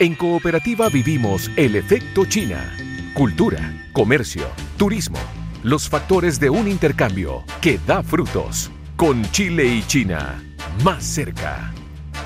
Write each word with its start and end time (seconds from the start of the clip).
En 0.00 0.16
Cooperativa 0.16 0.88
vivimos 0.88 1.48
el 1.54 1.76
efecto 1.76 2.24
China. 2.24 2.76
Cultura, 3.14 3.72
comercio, 3.92 4.48
turismo, 4.76 5.18
los 5.62 5.88
factores 5.88 6.40
de 6.40 6.50
un 6.50 6.66
intercambio 6.66 7.44
que 7.60 7.78
da 7.86 8.02
frutos. 8.02 8.72
Con 8.96 9.22
Chile 9.30 9.66
y 9.66 9.82
China, 9.86 10.42
más 10.82 11.04
cerca. 11.04 11.72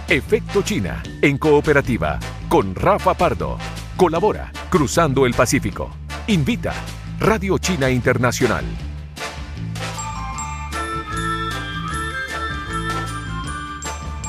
Efecto 0.09 0.63
China, 0.63 1.03
en 1.21 1.37
Cooperativa, 1.37 2.19
con 2.49 2.75
Rafa 2.75 3.13
Pardo. 3.13 3.59
Colabora, 3.99 4.51
Cruzando 4.71 5.27
el 5.27 5.35
Pacífico. 5.35 5.91
Invita, 6.27 6.73
Radio 7.21 7.59
China 7.59 7.91
Internacional. 7.91 8.65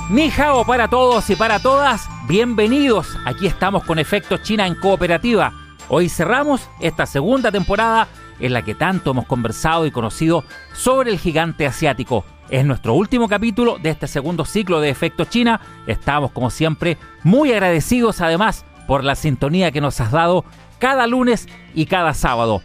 Ni 0.09 0.29
hao 0.29 0.65
para 0.65 0.89
todos 0.89 1.29
y 1.29 1.35
para 1.37 1.59
todas, 1.59 2.09
bienvenidos. 2.29 3.17
Aquí 3.25 3.47
estamos 3.47 3.83
con 3.83 3.97
Efecto 3.97 4.37
China 4.37 4.67
en 4.67 4.75
Cooperativa. 4.75 5.51
Hoy 5.87 6.09
cerramos 6.09 6.69
esta 6.79 7.07
segunda 7.07 7.51
temporada 7.51 8.07
en 8.39 8.53
la 8.53 8.61
que 8.61 8.75
tanto 8.75 9.11
hemos 9.11 9.25
conversado 9.25 9.87
y 9.87 9.91
conocido 9.91 10.43
sobre 10.71 11.09
el 11.09 11.17
gigante 11.17 11.65
asiático. 11.65 12.23
Es 12.51 12.63
nuestro 12.65 12.93
último 12.93 13.27
capítulo 13.27 13.79
de 13.79 13.89
este 13.89 14.07
segundo 14.07 14.45
ciclo 14.45 14.79
de 14.79 14.89
Efecto 14.89 15.25
China. 15.25 15.59
Estamos 15.87 16.31
como 16.31 16.51
siempre 16.51 16.99
muy 17.23 17.51
agradecidos 17.51 18.21
además 18.21 18.63
por 18.87 19.03
la 19.03 19.15
sintonía 19.15 19.71
que 19.71 19.81
nos 19.81 19.99
has 19.99 20.11
dado 20.11 20.45
cada 20.77 21.07
lunes 21.07 21.47
y 21.73 21.87
cada 21.87 22.13
sábado. 22.13 22.61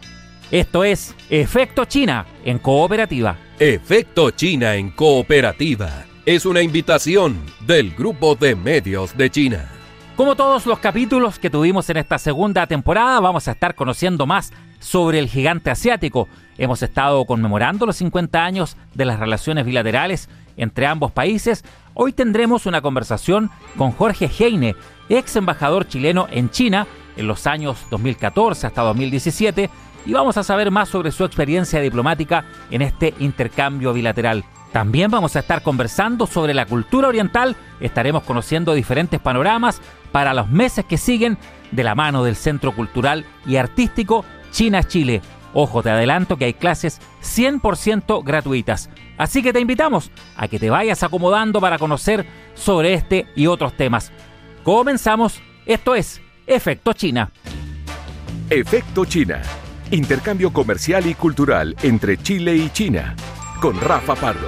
Esto 0.51 0.83
es 0.83 1.15
Efecto 1.31 1.85
China 1.85 2.27
en 2.45 2.59
Cooperativa. 2.59 3.35
Efecto 3.57 4.29
China 4.29 4.75
en 4.75 4.91
Cooperativa 4.91 6.05
es 6.25 6.47
una 6.47 6.63
invitación 6.63 7.39
del 7.67 7.91
Grupo 7.91 8.33
de 8.33 8.55
Medios 8.55 9.15
de 9.15 9.29
China. 9.29 9.69
Como 10.15 10.35
todos 10.35 10.65
los 10.65 10.79
capítulos 10.79 11.37
que 11.37 11.51
tuvimos 11.51 11.87
en 11.91 11.97
esta 11.97 12.17
segunda 12.17 12.65
temporada, 12.65 13.19
vamos 13.19 13.47
a 13.47 13.51
estar 13.51 13.75
conociendo 13.75 14.25
más 14.25 14.51
sobre 14.79 15.19
el 15.19 15.27
gigante 15.27 15.69
asiático. 15.69 16.27
Hemos 16.57 16.81
estado 16.81 17.23
conmemorando 17.25 17.85
los 17.85 17.97
50 17.97 18.43
años 18.43 18.75
de 18.95 19.05
las 19.05 19.19
relaciones 19.19 19.65
bilaterales 19.65 20.27
entre 20.57 20.87
ambos 20.87 21.11
países. 21.11 21.63
Hoy 21.93 22.11
tendremos 22.11 22.65
una 22.65 22.81
conversación 22.81 23.51
con 23.77 23.91
Jorge 23.91 24.27
Heine, 24.39 24.75
ex 25.09 25.35
embajador 25.35 25.87
chileno 25.87 26.27
en 26.31 26.49
China 26.49 26.87
en 27.17 27.27
los 27.27 27.45
años 27.45 27.77
2014 27.91 28.65
hasta 28.65 28.81
2017, 28.81 29.69
y 30.07 30.13
vamos 30.13 30.37
a 30.37 30.43
saber 30.43 30.71
más 30.71 30.89
sobre 30.89 31.11
su 31.11 31.23
experiencia 31.23 31.81
diplomática 31.81 32.45
en 32.71 32.81
este 32.81 33.13
intercambio 33.19 33.93
bilateral. 33.93 34.43
También 34.75 35.09
vamos 35.09 35.37
a 35.37 35.39
estar 35.39 35.63
conversando 35.63 36.27
sobre 36.27 36.53
la 36.53 36.65
cultura 36.65 37.07
oriental, 37.07 37.55
estaremos 37.79 38.23
conociendo 38.23 38.73
diferentes 38.73 39.21
panoramas 39.21 39.79
para 40.11 40.33
los 40.33 40.49
meses 40.49 40.83
que 40.83 40.97
siguen 40.97 41.37
de 41.71 41.81
la 41.81 41.95
mano 41.95 42.25
del 42.25 42.35
Centro 42.35 42.73
Cultural 42.73 43.25
y 43.45 43.55
Artístico 43.55 44.25
China-Chile. 44.51 45.21
Ojo, 45.53 45.81
te 45.81 45.91
adelanto 45.91 46.35
que 46.35 46.43
hay 46.43 46.53
clases 46.55 46.99
100% 47.23 48.21
gratuitas. 48.25 48.89
Así 49.17 49.41
que 49.41 49.53
te 49.53 49.61
invitamos 49.61 50.11
a 50.35 50.49
que 50.49 50.59
te 50.59 50.69
vayas 50.69 51.03
acomodando 51.03 51.61
para 51.61 51.79
conocer 51.79 52.25
sobre 52.53 52.95
este 52.95 53.27
y 53.33 53.47
otros 53.47 53.77
temas. 53.77 54.11
Comenzamos, 54.65 55.39
esto 55.65 55.95
es 55.95 56.19
Efecto 56.45 56.91
China. 56.91 57.31
Efecto 58.49 59.05
China. 59.05 59.41
Intercambio 59.91 60.51
comercial 60.51 61.07
y 61.07 61.13
cultural 61.13 61.77
entre 61.81 62.17
Chile 62.17 62.57
y 62.57 62.69
China. 62.71 63.15
Con 63.61 63.79
Rafa 63.79 64.15
Pardo. 64.15 64.47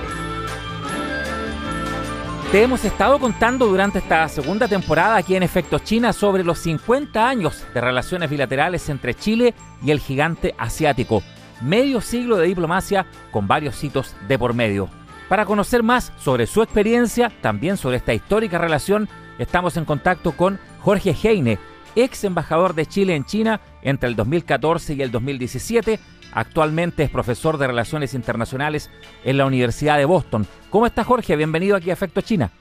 Te 2.51 2.63
hemos 2.63 2.85
estado 2.85 3.19
contando 3.19 3.65
durante 3.65 3.99
esta 3.99 4.27
segunda 4.27 4.67
temporada 4.67 5.15
aquí 5.15 5.35
en 5.35 5.43
Efecto 5.43 5.79
China 5.79 6.13
sobre 6.13 6.43
los 6.43 6.59
50 6.59 7.27
años 7.27 7.65
de 7.73 7.81
relaciones 7.81 8.29
bilaterales 8.29 8.87
entre 8.89 9.13
Chile 9.13 9.53
y 9.83 9.91
el 9.91 9.99
gigante 9.99 10.53
asiático. 10.57 11.23
Medio 11.61 12.01
siglo 12.01 12.37
de 12.37 12.47
diplomacia 12.47 13.05
con 13.31 13.47
varios 13.47 13.83
hitos 13.83 14.15
de 14.27 14.37
por 14.37 14.53
medio. 14.53 14.89
Para 15.29 15.45
conocer 15.45 15.83
más 15.83 16.13
sobre 16.17 16.45
su 16.45 16.61
experiencia, 16.61 17.31
también 17.41 17.77
sobre 17.77 17.97
esta 17.97 18.13
histórica 18.13 18.57
relación, 18.57 19.09
estamos 19.39 19.75
en 19.77 19.85
contacto 19.85 20.33
con 20.33 20.59
Jorge 20.81 21.15
Heine, 21.21 21.59
ex 21.95 22.23
embajador 22.23 22.75
de 22.75 22.85
Chile 22.85 23.15
en 23.15 23.25
China 23.25 23.59
entre 23.81 24.09
el 24.09 24.15
2014 24.15 24.93
y 24.93 25.01
el 25.01 25.11
2017. 25.11 25.99
Actualmente 26.33 27.03
es 27.03 27.09
profesor 27.09 27.57
de 27.57 27.67
Relaciones 27.67 28.13
Internacionales 28.13 28.89
en 29.23 29.37
la 29.37 29.45
Universidad 29.45 29.97
de 29.97 30.05
Boston. 30.05 30.45
¿Cómo 30.69 30.85
está 30.85 31.03
Jorge? 31.03 31.35
Bienvenido 31.35 31.75
aquí 31.75 31.89
a 31.89 31.93
Efecto 31.93 32.21
China. 32.21 32.51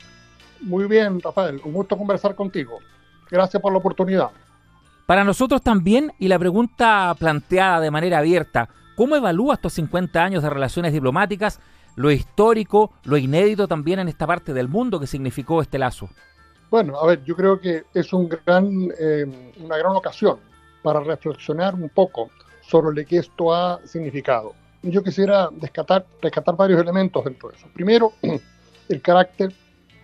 Muy 0.60 0.87
bien, 0.87 1.21
Rafael. 1.21 1.60
Un 1.65 1.72
gusto 1.72 1.97
conversar 1.99 2.34
contigo. 2.34 2.78
Gracias 3.31 3.60
por 3.60 3.72
la 3.72 3.78
oportunidad. 3.78 4.31
Para 5.06 5.25
nosotros 5.25 5.62
también, 5.62 6.12
y 6.19 6.28
la 6.28 6.38
pregunta 6.38 7.15
planteada 7.19 7.81
de 7.81 7.91
manera 7.91 8.19
abierta, 8.19 8.69
¿cómo 8.97 9.15
evalúa 9.15 9.54
estos 9.54 9.75
50 9.75 10.22
años 10.22 10.43
de 10.43 10.50
relaciones 10.50 10.93
diplomáticas, 10.93 11.60
lo 11.94 12.10
histórico, 12.10 12.93
lo 13.04 13.16
inédito 13.16 13.69
también 13.69 14.00
en 14.00 14.09
esta 14.09 14.27
parte 14.27 14.53
del 14.53 14.69
mundo 14.69 14.98
que 14.98 15.06
significó 15.06 15.62
este 15.62 15.78
lazo? 15.78 16.09
Bueno, 16.71 16.98
a 16.98 17.06
ver, 17.06 17.22
yo 17.25 17.37
creo 17.37 17.60
que 17.60 17.84
es 17.94 18.12
un 18.12 18.28
gran, 18.28 18.91
eh, 18.98 19.53
una 19.60 19.77
gran 19.77 19.94
ocasión 19.94 20.38
para 20.83 21.00
reflexionar 21.00 21.75
un 21.75 21.88
poco 21.88 22.31
sobre 22.69 22.94
lo 22.94 23.09
que 23.09 23.19
esto 23.19 23.54
ha 23.54 23.81
significado. 23.84 24.54
Yo 24.82 25.03
quisiera 25.03 25.50
rescatar, 25.60 26.06
varios 26.56 26.81
elementos 26.81 27.25
dentro 27.25 27.50
de 27.50 27.56
eso. 27.56 27.66
Primero, 27.72 28.12
el 28.88 29.03
carácter 29.03 29.53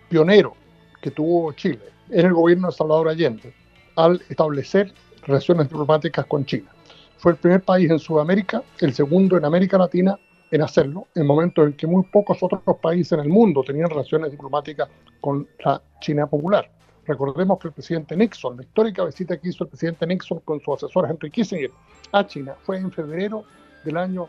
pionero 0.09 0.55
que 1.01 1.11
tuvo 1.11 1.53
Chile 1.53 1.81
en 2.11 2.27
el 2.27 2.33
gobierno 2.33 2.69
de 2.69 2.75
Salvador 2.75 3.09
Allende 3.09 3.53
al 3.97 4.21
establecer 4.29 4.93
relaciones 5.23 5.69
diplomáticas 5.69 6.27
con 6.27 6.45
China. 6.45 6.71
Fue 7.19 7.33
el 7.33 7.39
primer 7.39 7.63
país 7.63 7.91
en 7.91 7.99
Sudamérica, 7.99 8.63
el 8.81 8.93
segundo 8.95 9.37
en 9.37 9.45
América 9.45 9.79
Latina 9.79 10.19
en 10.51 10.63
hacerlo, 10.63 11.07
en 11.15 11.27
momentos 11.27 11.67
en 11.67 11.73
que 11.73 11.87
muy 11.87 12.05
pocos 12.05 12.39
otros 12.43 12.63
países 12.81 13.13
en 13.13 13.21
el 13.21 13.29
mundo 13.29 13.63
tenían 13.63 13.89
relaciones 13.89 14.31
diplomáticas 14.31 14.89
con 15.21 15.49
la 15.65 15.81
China 16.01 16.27
popular. 16.27 16.71
Recordemos 17.07 17.59
que 17.59 17.69
el 17.69 17.75
presidente 17.75 18.17
Nixon, 18.17 18.57
la 18.57 18.63
histórica 18.63 19.05
visita 19.05 19.37
que 19.37 19.49
hizo 19.49 19.65
el 19.65 19.71
presidente 19.71 20.07
Nixon 20.07 20.41
con 20.41 20.61
su 20.61 20.73
asesor 20.73 21.09
Henry 21.11 21.31
Kissinger 21.31 21.71
a 22.13 22.27
China, 22.27 22.55
fue 22.63 22.79
en 22.79 22.93
febrero 22.93 23.45
del 23.85 23.97
año 23.97 24.29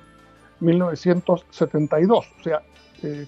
1972, 0.60 2.26
o 2.40 2.44
sea, 2.44 2.62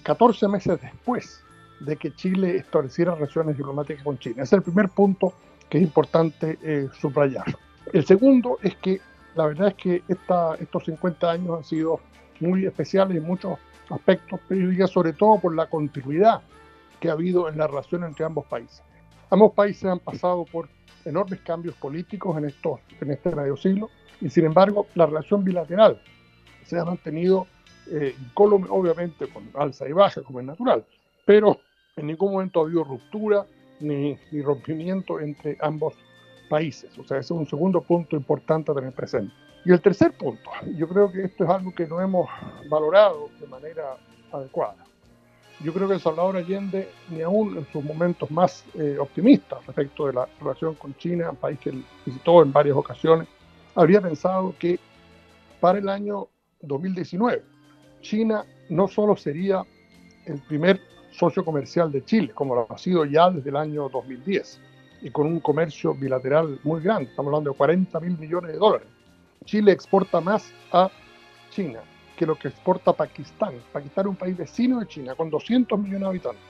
14 0.02 0.46
eh, 0.46 0.48
meses 0.48 0.80
después 0.80 1.40
de 1.80 1.96
que 1.96 2.14
Chile 2.14 2.56
estableciera 2.56 3.14
relaciones 3.14 3.56
diplomáticas 3.56 4.02
con 4.02 4.18
China. 4.18 4.42
Es 4.42 4.52
el 4.52 4.62
primer 4.62 4.88
punto 4.88 5.32
que 5.68 5.78
es 5.78 5.84
importante 5.84 6.58
eh, 6.62 6.88
subrayar. 6.98 7.44
El 7.92 8.04
segundo 8.04 8.58
es 8.62 8.74
que 8.76 9.00
la 9.34 9.46
verdad 9.46 9.68
es 9.68 9.74
que 9.74 10.02
estos 10.08 10.84
50 10.84 11.30
años 11.30 11.58
han 11.58 11.64
sido 11.64 12.00
muy 12.40 12.66
especiales 12.66 13.16
en 13.16 13.24
muchos 13.24 13.58
aspectos, 13.90 14.40
pero 14.48 14.88
sobre 14.88 15.12
todo 15.12 15.38
por 15.38 15.54
la 15.54 15.66
continuidad 15.68 16.40
que 16.98 17.10
ha 17.10 17.12
habido 17.12 17.48
en 17.48 17.58
la 17.58 17.66
relación 17.66 18.04
entre 18.04 18.24
ambos 18.24 18.46
países. 18.46 18.82
Ambos 19.30 19.52
países 19.52 19.84
han 19.84 19.98
pasado 19.98 20.44
por 20.44 20.68
enormes 21.04 21.40
cambios 21.40 21.74
políticos 21.76 22.36
en, 22.36 22.46
estos, 22.46 22.80
en 23.00 23.10
este 23.10 23.34
medio 23.34 23.56
siglo 23.56 23.90
y 24.20 24.28
sin 24.30 24.46
embargo 24.46 24.86
la 24.94 25.06
relación 25.06 25.44
bilateral 25.44 26.00
se 26.64 26.78
ha 26.78 26.84
mantenido 26.84 27.46
eh, 27.90 28.14
obviamente 28.34 29.28
con 29.28 29.48
alza 29.54 29.88
y 29.88 29.92
baja 29.92 30.22
como 30.22 30.40
es 30.40 30.46
natural, 30.46 30.84
pero 31.24 31.60
en 31.96 32.08
ningún 32.08 32.32
momento 32.32 32.60
ha 32.60 32.64
habido 32.64 32.84
ruptura 32.84 33.46
ni, 33.80 34.18
ni 34.32 34.42
rompimiento 34.42 35.20
entre 35.20 35.56
ambos 35.60 35.94
países. 36.48 36.96
O 36.98 37.04
sea, 37.04 37.18
ese 37.18 37.34
es 37.34 37.38
un 37.38 37.46
segundo 37.46 37.80
punto 37.80 38.16
importante 38.16 38.72
a 38.72 38.74
tener 38.74 38.92
presente. 38.92 39.32
Y 39.64 39.72
el 39.72 39.80
tercer 39.80 40.12
punto, 40.16 40.50
yo 40.76 40.88
creo 40.88 41.10
que 41.10 41.24
esto 41.24 41.44
es 41.44 41.50
algo 41.50 41.74
que 41.74 41.86
no 41.86 42.00
hemos 42.00 42.28
valorado 42.70 43.30
de 43.40 43.46
manera 43.48 43.96
adecuada. 44.32 44.85
Yo 45.60 45.72
creo 45.72 45.88
que 45.88 45.98
Salvador 45.98 46.36
Allende, 46.36 46.90
ni 47.08 47.22
aún 47.22 47.56
en 47.56 47.66
sus 47.72 47.82
momentos 47.82 48.30
más 48.30 48.64
eh, 48.74 48.98
optimistas 49.00 49.64
respecto 49.66 50.06
de 50.06 50.12
la 50.12 50.28
relación 50.38 50.74
con 50.74 50.94
China, 50.96 51.30
un 51.30 51.36
país 51.36 51.58
que 51.58 51.70
él 51.70 51.84
visitó 52.04 52.42
en 52.42 52.52
varias 52.52 52.76
ocasiones, 52.76 53.26
habría 53.74 54.02
pensado 54.02 54.54
que 54.58 54.78
para 55.58 55.78
el 55.78 55.88
año 55.88 56.28
2019 56.60 57.42
China 58.02 58.44
no 58.68 58.86
solo 58.86 59.16
sería 59.16 59.62
el 60.26 60.40
primer 60.42 60.80
socio 61.10 61.42
comercial 61.42 61.90
de 61.90 62.04
Chile, 62.04 62.32
como 62.34 62.54
lo 62.54 62.66
ha 62.68 62.76
sido 62.76 63.06
ya 63.06 63.30
desde 63.30 63.48
el 63.48 63.56
año 63.56 63.88
2010, 63.88 64.60
y 65.02 65.10
con 65.10 65.26
un 65.26 65.40
comercio 65.40 65.94
bilateral 65.94 66.60
muy 66.64 66.82
grande, 66.82 67.10
estamos 67.10 67.30
hablando 67.30 67.50
de 67.50 67.56
40 67.56 68.00
mil 68.00 68.18
millones 68.18 68.52
de 68.52 68.58
dólares. 68.58 68.88
Chile 69.46 69.72
exporta 69.72 70.20
más 70.20 70.52
a 70.72 70.90
China 71.50 71.80
que 72.16 72.26
lo 72.26 72.36
que 72.36 72.48
exporta 72.48 72.92
Pakistán. 72.92 73.54
Pakistán 73.72 74.06
es 74.06 74.10
un 74.10 74.16
país 74.16 74.36
vecino 74.36 74.80
de 74.80 74.86
China 74.86 75.14
con 75.14 75.30
200 75.30 75.78
millones 75.78 76.00
de 76.00 76.06
habitantes. 76.06 76.42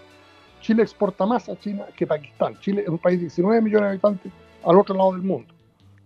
Chile 0.60 0.82
exporta 0.82 1.26
más 1.26 1.48
a 1.48 1.58
China 1.58 1.86
que 1.96 2.06
Pakistán. 2.06 2.58
Chile 2.60 2.82
es 2.82 2.88
un 2.88 2.98
país 2.98 3.18
de 3.18 3.24
19 3.24 3.60
millones 3.60 3.82
de 3.82 3.88
habitantes 3.90 4.32
al 4.64 4.78
otro 4.78 4.94
lado 4.94 5.12
del 5.12 5.22
mundo. 5.22 5.52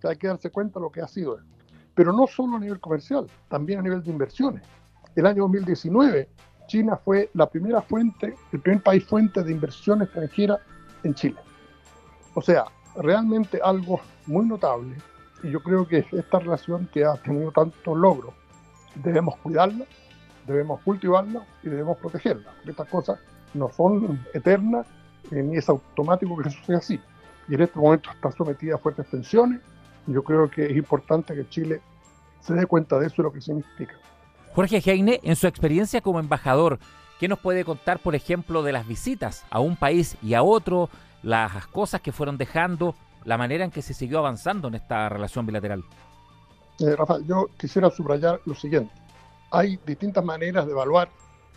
hay 0.02 0.16
que 0.16 0.26
darse 0.26 0.50
cuenta 0.50 0.78
de 0.78 0.84
lo 0.84 0.90
que 0.90 1.00
ha 1.00 1.08
sido. 1.08 1.38
Pero 1.94 2.12
no 2.12 2.26
solo 2.26 2.56
a 2.56 2.60
nivel 2.60 2.80
comercial, 2.80 3.26
también 3.48 3.78
a 3.78 3.82
nivel 3.82 4.02
de 4.02 4.10
inversiones. 4.10 4.62
El 5.14 5.26
año 5.26 5.42
2019, 5.42 6.28
China 6.66 6.96
fue 6.96 7.30
la 7.34 7.48
primera 7.48 7.82
fuente, 7.82 8.34
el 8.52 8.60
primer 8.60 8.82
país 8.82 9.04
fuente 9.04 9.42
de 9.42 9.52
inversión 9.52 10.02
extranjera 10.02 10.58
en 11.02 11.14
Chile. 11.14 11.36
O 12.34 12.40
sea, 12.40 12.64
realmente 12.96 13.60
algo 13.62 14.00
muy 14.26 14.46
notable 14.46 14.96
y 15.42 15.50
yo 15.50 15.60
creo 15.62 15.86
que 15.86 16.06
esta 16.12 16.38
relación 16.38 16.88
que 16.92 17.04
ha 17.04 17.14
tenido 17.14 17.50
tantos 17.50 17.96
logros, 17.96 18.34
debemos 18.96 19.36
cuidarla, 19.38 19.84
debemos 20.46 20.80
cultivarla 20.82 21.44
y 21.62 21.68
debemos 21.68 21.98
protegerla. 21.98 22.52
Estas 22.66 22.88
cosas 22.88 23.18
no 23.54 23.70
son 23.70 24.24
eternas 24.34 24.86
eh, 25.30 25.42
ni 25.42 25.56
es 25.56 25.68
automático 25.68 26.36
que 26.36 26.48
eso 26.48 26.58
sea 26.64 26.78
así. 26.78 27.00
Y 27.48 27.54
en 27.54 27.62
este 27.62 27.78
momento 27.78 28.10
está 28.10 28.30
sometida 28.32 28.74
a 28.74 28.78
fuertes 28.78 29.08
tensiones. 29.08 29.60
Y 30.06 30.12
yo 30.12 30.22
creo 30.22 30.50
que 30.50 30.66
es 30.66 30.76
importante 30.76 31.34
que 31.34 31.48
Chile 31.48 31.80
se 32.40 32.54
dé 32.54 32.66
cuenta 32.66 32.98
de 32.98 33.06
eso 33.06 33.16
y 33.18 33.22
lo 33.22 33.32
que 33.32 33.40
significa. 33.40 33.94
Jorge 34.54 34.82
Heine, 34.84 35.20
en 35.22 35.36
su 35.36 35.46
experiencia 35.46 36.00
como 36.00 36.18
embajador, 36.18 36.78
¿qué 37.18 37.28
nos 37.28 37.38
puede 37.38 37.64
contar, 37.64 38.00
por 38.00 38.14
ejemplo, 38.14 38.62
de 38.62 38.72
las 38.72 38.86
visitas 38.86 39.44
a 39.50 39.60
un 39.60 39.76
país 39.76 40.16
y 40.22 40.34
a 40.34 40.42
otro, 40.42 40.88
las 41.22 41.66
cosas 41.68 42.00
que 42.00 42.12
fueron 42.12 42.36
dejando, 42.36 42.94
la 43.24 43.38
manera 43.38 43.64
en 43.64 43.70
que 43.70 43.82
se 43.82 43.94
siguió 43.94 44.18
avanzando 44.18 44.68
en 44.68 44.74
esta 44.74 45.08
relación 45.08 45.46
bilateral? 45.46 45.84
Eh, 46.80 46.96
Rafael, 46.96 47.26
yo 47.26 47.48
quisiera 47.58 47.90
subrayar 47.90 48.40
lo 48.46 48.54
siguiente. 48.54 48.92
Hay 49.50 49.78
distintas 49.84 50.24
maneras 50.24 50.64
de 50.64 50.72
evaluar 50.72 51.10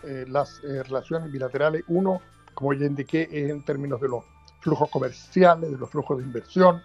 eh, 0.04 0.26
las 0.28 0.60
eh, 0.66 0.84
relaciones 0.84 1.32
bilaterales. 1.32 1.84
Uno, 1.88 2.20
como 2.54 2.74
ya 2.74 2.86
indiqué, 2.86 3.30
es 3.32 3.50
en 3.50 3.64
términos 3.64 4.02
de 4.02 4.10
los 4.10 4.26
flujos 4.60 4.90
comerciales, 4.90 5.72
de 5.72 5.78
los 5.78 5.90
flujos 5.90 6.18
de 6.18 6.26
inversión, 6.26 6.82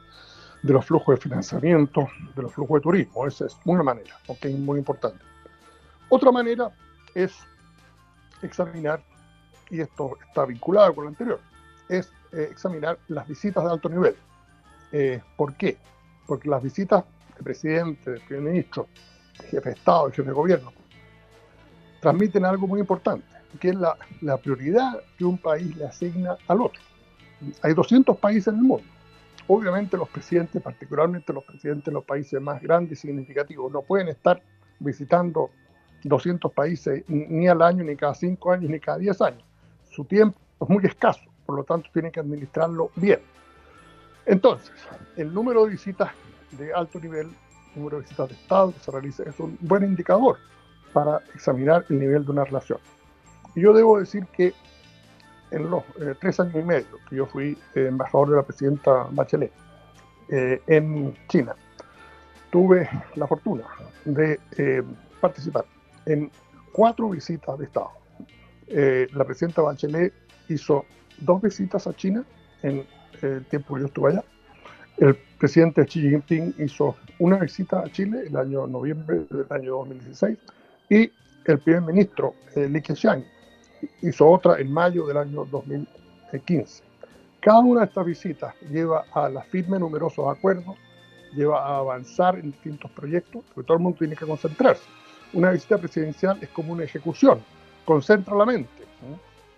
de 0.62 0.72
los 0.72 0.84
flujos 0.84 1.16
de 1.16 1.20
financiamiento, 1.20 2.06
de 2.36 2.42
los 2.42 2.52
flujos 2.52 2.76
de 2.76 2.82
turismo. 2.82 3.26
Esa 3.26 3.46
es 3.46 3.56
una 3.64 3.82
manera, 3.82 4.14
que 4.40 4.48
es 4.48 4.58
muy 4.58 4.78
importante. 4.78 5.24
Otra 6.08 6.30
manera 6.30 6.70
es 7.14 7.34
examinar, 8.42 9.02
y 9.68 9.80
esto 9.80 10.16
está 10.28 10.44
vinculado 10.44 10.94
con 10.94 11.04
lo 11.04 11.10
anterior, 11.10 11.40
es 11.88 12.12
eh, 12.32 12.48
examinar 12.52 13.00
las 13.08 13.26
visitas 13.26 13.64
de 13.64 13.70
alto 13.70 13.88
nivel. 13.88 14.16
¿Por 15.36 15.54
qué? 15.56 15.76
Porque 16.26 16.48
las 16.48 16.62
visitas 16.62 17.04
presidente, 17.42 18.12
de 18.12 18.20
primer 18.20 18.52
ministro, 18.52 18.88
jefe 19.50 19.70
de 19.70 19.74
Estado, 19.74 20.10
jefe 20.10 20.28
de 20.28 20.32
gobierno, 20.32 20.72
transmiten 22.00 22.44
algo 22.44 22.66
muy 22.66 22.80
importante, 22.80 23.26
que 23.60 23.70
es 23.70 23.74
la, 23.74 23.96
la 24.20 24.36
prioridad 24.36 25.00
que 25.16 25.24
un 25.24 25.38
país 25.38 25.76
le 25.76 25.86
asigna 25.86 26.36
al 26.46 26.62
otro. 26.62 26.80
Hay 27.62 27.74
200 27.74 28.16
países 28.18 28.48
en 28.48 28.56
el 28.56 28.64
mundo. 28.64 28.84
Obviamente 29.46 29.96
los 29.96 30.08
presidentes, 30.08 30.60
particularmente 30.60 31.32
los 31.32 31.44
presidentes 31.44 31.86
de 31.86 31.92
los 31.92 32.04
países 32.04 32.40
más 32.40 32.60
grandes 32.60 32.98
y 33.04 33.08
significativos, 33.08 33.72
no 33.72 33.82
pueden 33.82 34.08
estar 34.08 34.42
visitando 34.78 35.50
200 36.04 36.52
países 36.52 37.04
ni 37.08 37.48
al 37.48 37.62
año, 37.62 37.84
ni 37.84 37.96
cada 37.96 38.14
5 38.14 38.52
años, 38.52 38.70
ni 38.70 38.78
cada 38.78 38.98
10 38.98 39.20
años. 39.22 39.44
Su 39.90 40.04
tiempo 40.04 40.38
es 40.60 40.68
muy 40.68 40.84
escaso, 40.84 41.22
por 41.46 41.56
lo 41.56 41.64
tanto 41.64 41.88
tienen 41.92 42.12
que 42.12 42.20
administrarlo 42.20 42.90
bien. 42.96 43.20
Entonces, 44.26 44.70
el 45.16 45.32
número 45.32 45.64
de 45.64 45.70
visitas 45.70 46.10
de 46.52 46.72
alto 46.72 47.00
nivel, 47.00 47.28
el 47.28 47.80
número 47.80 47.98
de 47.98 48.02
visitas 48.02 48.28
de 48.28 48.34
Estado 48.34 48.72
que 48.72 48.80
se 48.80 48.90
realiza, 48.90 49.22
es 49.24 49.38
un 49.40 49.56
buen 49.60 49.84
indicador 49.84 50.38
para 50.92 51.22
examinar 51.34 51.84
el 51.90 51.98
nivel 51.98 52.24
de 52.24 52.30
una 52.32 52.44
relación. 52.44 52.78
Y 53.54 53.60
yo 53.62 53.72
debo 53.72 53.98
decir 53.98 54.26
que 54.26 54.54
en 55.50 55.70
los 55.70 55.82
eh, 56.00 56.14
tres 56.20 56.38
años 56.40 56.56
y 56.56 56.62
medio 56.62 56.98
que 57.08 57.16
yo 57.16 57.26
fui 57.26 57.56
eh, 57.74 57.86
embajador 57.86 58.30
de 58.30 58.36
la 58.36 58.42
presidenta 58.42 59.08
Bachelet 59.10 59.52
eh, 60.28 60.60
en 60.66 61.16
China, 61.28 61.54
tuve 62.50 62.88
la 63.14 63.26
fortuna 63.26 63.64
de 64.04 64.38
participar 65.20 65.66
en 66.06 66.30
cuatro 66.72 67.10
visitas 67.10 67.58
de 67.58 67.64
Estado. 67.66 67.90
la 68.68 69.24
presidenta 69.24 69.60
Bachelet 69.60 70.14
hizo 70.48 70.84
dos 71.18 71.42
visitas 71.42 71.86
a 71.86 71.94
China 71.94 72.24
en 72.62 72.86
el 73.20 73.44
tiempo 73.46 73.74
que 73.74 73.80
yo 73.80 73.86
estuve 73.86 74.12
allá. 74.12 74.24
Presidente 75.38 75.86
Xi 75.86 76.00
Jinping 76.00 76.54
hizo 76.58 76.96
una 77.20 77.36
visita 77.38 77.80
a 77.80 77.90
Chile 77.90 78.24
el 78.26 78.36
año 78.36 78.66
noviembre 78.66 79.24
del 79.30 79.46
año 79.50 79.76
2016 79.76 80.36
y 80.90 81.12
el 81.44 81.58
primer 81.60 81.82
ministro 81.82 82.34
Li 82.56 82.82
Keqiang 82.82 83.24
hizo 84.02 84.28
otra 84.28 84.58
en 84.58 84.72
mayo 84.72 85.06
del 85.06 85.16
año 85.16 85.44
2015. 85.44 86.82
Cada 87.40 87.60
una 87.60 87.80
de 87.80 87.86
estas 87.86 88.04
visitas 88.04 88.54
lleva 88.68 89.04
a 89.12 89.28
la 89.28 89.42
firme 89.42 89.76
de 89.76 89.80
numerosos 89.80 90.26
acuerdos, 90.28 90.76
lleva 91.34 91.64
a 91.64 91.78
avanzar 91.78 92.36
en 92.36 92.50
distintos 92.50 92.90
proyectos, 92.90 93.44
porque 93.54 93.66
todo 93.66 93.76
el 93.76 93.82
mundo 93.84 93.98
tiene 93.98 94.16
que 94.16 94.26
concentrarse. 94.26 94.82
Una 95.32 95.52
visita 95.52 95.78
presidencial 95.78 96.38
es 96.42 96.48
como 96.48 96.72
una 96.72 96.84
ejecución, 96.84 97.40
concentra 97.84 98.34
la 98.34 98.44
mente. 98.44 98.82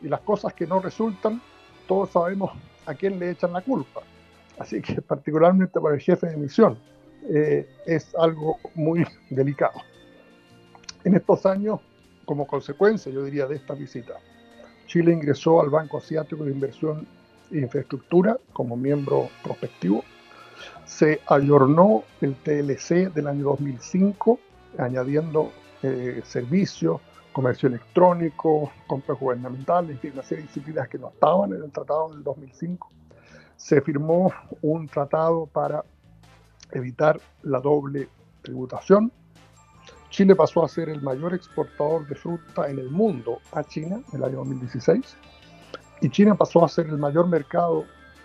Y 0.03 0.09
las 0.09 0.21
cosas 0.21 0.53
que 0.53 0.67
no 0.67 0.81
resultan, 0.81 1.41
todos 1.89 2.11
sabemos 2.11 2.53
a 2.85 2.95
quién 2.95 3.19
le 3.19 3.31
echan 3.31 3.53
la 3.53 3.63
culpa. 3.63 4.03
Así 4.61 4.83
que 4.83 5.01
particularmente 5.01 5.81
para 5.81 5.95
el 5.95 6.03
jefe 6.03 6.27
de 6.27 6.37
misión 6.37 6.79
eh, 7.31 7.67
es 7.87 8.15
algo 8.15 8.59
muy 8.75 9.07
delicado. 9.31 9.81
En 11.03 11.15
estos 11.15 11.47
años 11.47 11.81
como 12.27 12.47
consecuencia, 12.47 13.11
yo 13.11 13.25
diría, 13.25 13.47
de 13.47 13.57
esta 13.57 13.75
visita, 13.75 14.13
Chile 14.87 15.13
ingresó 15.13 15.63
al 15.63 15.71
Banco 15.71 15.97
Asiático 15.97 16.45
de 16.45 16.53
Inversión 16.53 17.07
e 17.51 17.59
Infraestructura 17.59 18.37
como 18.53 18.77
miembro 18.77 19.31
prospectivo. 19.43 20.05
Se 20.85 21.21
ayornó 21.27 22.05
el 22.21 22.35
TLC 22.37 23.13
del 23.15 23.29
año 23.29 23.45
2005, 23.45 24.39
añadiendo 24.77 25.51
eh, 25.83 26.21
servicios, 26.25 27.01
comercio 27.33 27.69
electrónico, 27.69 28.71
compras 28.87 29.19
gubernamentales, 29.19 29.99
y 30.05 30.09
una 30.09 30.23
serie 30.23 30.43
de 30.43 30.49
disciplinas 30.49 30.89
que 30.89 30.99
no 30.99 31.09
estaban 31.09 31.55
en 31.55 31.63
el 31.63 31.73
tratado 31.73 32.11
del 32.11 32.23
2005. 32.23 33.00
Se 33.61 33.83
firmó 33.83 34.33
un 34.63 34.89
tratado 34.89 35.47
para 35.47 35.85
evitar 36.73 37.21
la 37.43 37.61
doble 37.61 38.09
tributación 38.41 39.13
Chile 40.11 40.35
pasó 40.35 40.65
a 40.65 40.69
ser 40.69 40.89
el 40.89 41.01
mayor 41.01 41.35
exportador 41.35 42.07
de 42.09 42.17
fruta 42.17 42.69
en 42.69 42.81
el 42.81 42.91
mundo 42.91 43.39
a 43.53 43.63
China 43.63 44.01
en 44.13 44.19
el 44.19 44.25
año 44.25 44.39
2016 44.39 45.17
y 46.01 46.11
China 46.11 46.35
pasó 46.35 46.65
a 46.65 46.69
ser 46.69 46.87
el 46.87 46.99
mayor 46.99 47.29
mercado 47.29 47.85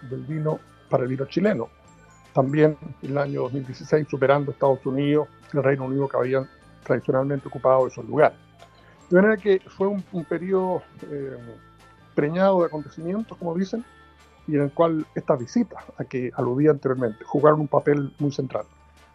del 0.10 0.24
vino 0.24 0.60
para 0.90 1.04
el 1.04 1.10
vino 1.10 1.26
chileno. 1.26 1.70
También 2.34 2.76
en 3.04 3.12
el 3.12 3.18
año 3.20 3.42
2016 3.44 4.08
superando 4.10 4.52
Estados 4.52 4.84
Unidos 4.86 5.28
y 5.54 5.58
el 5.58 5.64
Reino 5.64 5.86
Unido 5.86 6.10
que 6.10 6.18
habían 6.18 6.50
tradicionalmente 6.84 7.48
ocupado 7.48 7.88
esos 7.88 8.04
lugares. 8.06 8.38
De 9.10 9.22
manera 9.22 9.38
que 9.38 9.62
fue 9.68 9.88
un, 9.88 10.02
periodo 10.28 10.82
eh, 11.04 11.38
preñado 12.16 12.62
de 12.62 12.66
acontecimientos, 12.66 13.38
como 13.38 13.54
dicen, 13.54 13.86
y 14.48 14.56
en 14.56 14.64
el 14.64 14.72
cual 14.72 15.06
estas 15.16 15.40
visitas 15.40 15.84
a 15.98 16.06
que 16.06 16.32
aludía 16.36 16.72
anteriormente 16.72 17.24
jugaron 17.26 17.62
un 17.62 17.68
papel 17.68 18.14
muy 18.20 18.32
central. 18.32 18.66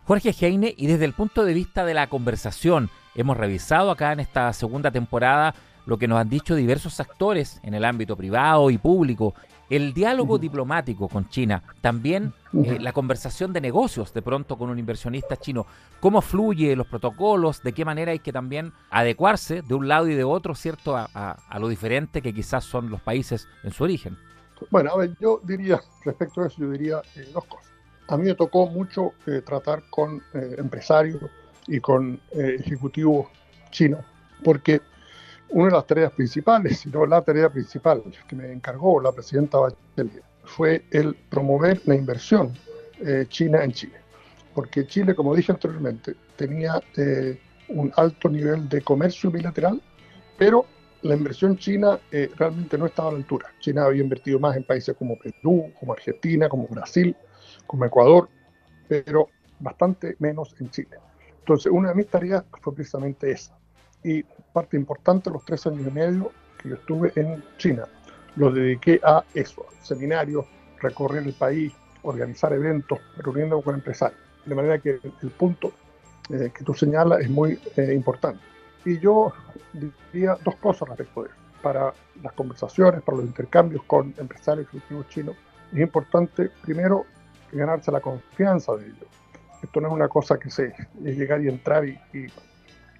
Jorge 0.06 0.34
Heine, 0.40 0.74
y 0.76 0.86
desde 0.86 1.04
el 1.04 1.12
punto 1.12 1.44
de 1.44 1.54
vista 1.54 1.84
de 1.84 1.94
la 1.94 2.08
conversación, 2.08 2.90
hemos 3.14 3.36
revisado 3.36 3.90
acá 3.90 4.12
en 4.12 4.20
esta 4.20 4.52
segunda 4.52 4.90
temporada 4.90 5.54
lo 5.86 5.98
que 5.98 6.08
nos 6.08 6.18
han 6.18 6.28
dicho 6.28 6.54
diversos 6.54 7.00
actores 7.00 7.60
en 7.62 7.74
el 7.74 7.84
ámbito 7.84 8.16
privado 8.16 8.70
y 8.70 8.78
público, 8.78 9.34
el 9.70 9.94
diálogo 9.94 10.38
diplomático 10.38 11.08
con 11.08 11.28
China, 11.28 11.62
también 11.80 12.32
eh, 12.52 12.78
la 12.80 12.92
conversación 12.92 13.52
de 13.52 13.60
negocios 13.60 14.12
de 14.12 14.20
pronto 14.20 14.58
con 14.58 14.68
un 14.68 14.78
inversionista 14.78 15.36
chino, 15.36 15.64
cómo 16.00 16.20
fluye 16.20 16.74
los 16.74 16.88
protocolos, 16.88 17.62
de 17.62 17.72
qué 17.72 17.84
manera 17.84 18.12
hay 18.12 18.18
que 18.18 18.32
también 18.32 18.72
adecuarse 18.90 19.62
de 19.62 19.74
un 19.74 19.86
lado 19.86 20.08
y 20.08 20.14
de 20.14 20.24
otro, 20.24 20.54
¿cierto?, 20.56 20.96
a, 20.96 21.58
lo 21.58 21.68
diferente 21.68 22.20
que 22.20 22.34
quizás 22.34 22.64
son 22.64 22.90
los 22.90 23.00
países 23.00 23.48
en 23.62 23.72
su 23.72 23.84
origen. 23.84 24.16
Bueno, 24.70 24.90
a 24.92 24.98
ver, 24.98 25.16
yo 25.20 25.40
diría, 25.42 25.80
respecto 26.04 26.42
a 26.42 26.46
eso, 26.46 26.56
yo 26.58 26.70
diría 26.70 27.02
eh, 27.16 27.28
dos 27.32 27.44
cosas 27.46 27.70
a 28.10 28.16
mí 28.16 28.24
me 28.24 28.34
tocó 28.34 28.66
mucho 28.66 29.14
eh, 29.26 29.40
tratar 29.40 29.84
con 29.88 30.20
eh, 30.34 30.56
empresarios 30.58 31.22
y 31.68 31.78
con 31.78 32.20
ejecutivos 32.32 33.28
chinos, 33.70 34.04
porque 34.42 34.80
una 35.50 35.66
de 35.66 35.72
las 35.72 35.86
tareas 35.86 36.10
principales, 36.12 36.80
si 36.80 36.90
no 36.90 37.06
la 37.06 37.22
tarea 37.22 37.48
principal 37.48 38.02
que 38.26 38.34
me 38.34 38.50
encargó 38.52 39.00
la 39.00 39.12
presidenta 39.12 39.58
Bachelet, 39.58 40.24
fue 40.42 40.84
el 40.90 41.14
promover 41.14 41.80
la 41.84 41.94
inversión 41.94 42.52
china 43.28 43.62
en 43.62 43.70
Chile. 43.70 44.00
Porque 44.52 44.84
Chile, 44.88 45.14
como 45.14 45.36
dije 45.36 45.52
anteriormente, 45.52 46.16
tenía 46.34 46.82
un 47.68 47.92
alto 47.96 48.28
nivel 48.28 48.68
de 48.68 48.82
comercio 48.82 49.30
bilateral, 49.30 49.80
pero 50.36 50.66
la 51.02 51.14
inversión 51.14 51.56
china 51.56 51.98
realmente 52.36 52.76
no 52.76 52.86
estaba 52.86 53.08
a 53.08 53.12
la 53.12 53.18
altura. 53.18 53.48
China 53.58 53.84
había 53.84 54.02
invertido 54.02 54.38
más 54.38 54.56
en 54.56 54.64
países 54.64 54.94
como 54.96 55.18
Perú, 55.18 55.72
como 55.78 55.92
Argentina, 55.92 56.48
como 56.48 56.66
Brasil, 56.68 57.16
como 57.66 57.84
Ecuador, 57.84 58.28
pero 58.88 59.28
bastante 59.60 60.16
menos 60.18 60.54
en 60.60 60.70
Chile. 60.70 60.98
Entonces, 61.38 61.72
una 61.72 61.90
de 61.90 61.94
mis 61.94 62.08
tareas 62.08 62.44
fue 62.60 62.74
precisamente 62.74 63.30
esa. 63.30 63.56
Y 64.02 64.22
parte 64.52 64.76
importante, 64.76 65.30
los 65.30 65.44
tres 65.44 65.66
años 65.66 65.86
y 65.86 65.90
medio 65.90 66.32
que 66.58 66.70
yo 66.70 66.74
estuve 66.74 67.12
en 67.16 67.42
China, 67.58 67.84
los 68.36 68.54
dediqué 68.54 69.00
a 69.02 69.24
eso, 69.34 69.66
seminarios, 69.82 70.46
recorrer 70.80 71.26
el 71.26 71.34
país, 71.34 71.72
organizar 72.02 72.52
eventos, 72.52 72.98
reuniendo 73.16 73.60
con 73.62 73.74
empresarios. 73.74 74.20
De 74.46 74.54
manera 74.54 74.78
que 74.78 75.00
el 75.22 75.30
punto 75.30 75.72
eh, 76.30 76.50
que 76.56 76.64
tú 76.64 76.74
señalas 76.74 77.20
es 77.20 77.30
muy 77.30 77.58
eh, 77.76 77.92
importante. 77.94 78.40
Y 78.84 78.98
yo 78.98 79.32
diría 79.72 80.36
dos 80.44 80.56
cosas 80.56 80.88
respecto 80.88 81.22
de 81.22 81.28
eso. 81.28 81.36
Para 81.62 81.92
las 82.22 82.32
conversaciones, 82.32 83.02
para 83.02 83.18
los 83.18 83.26
intercambios 83.26 83.82
con 83.84 84.14
empresarios 84.16 84.66
ejecutivos 84.68 85.08
chinos, 85.08 85.36
es 85.72 85.78
importante, 85.78 86.50
primero, 86.62 87.04
ganarse 87.52 87.92
la 87.92 88.00
confianza 88.00 88.74
de 88.76 88.86
ellos. 88.86 89.06
Esto 89.62 89.80
no 89.80 89.88
es 89.88 89.94
una 89.94 90.08
cosa 90.08 90.38
que 90.38 90.50
se 90.50 90.74
llegar 91.02 91.42
y 91.42 91.48
entrar 91.48 91.86
y, 91.86 91.98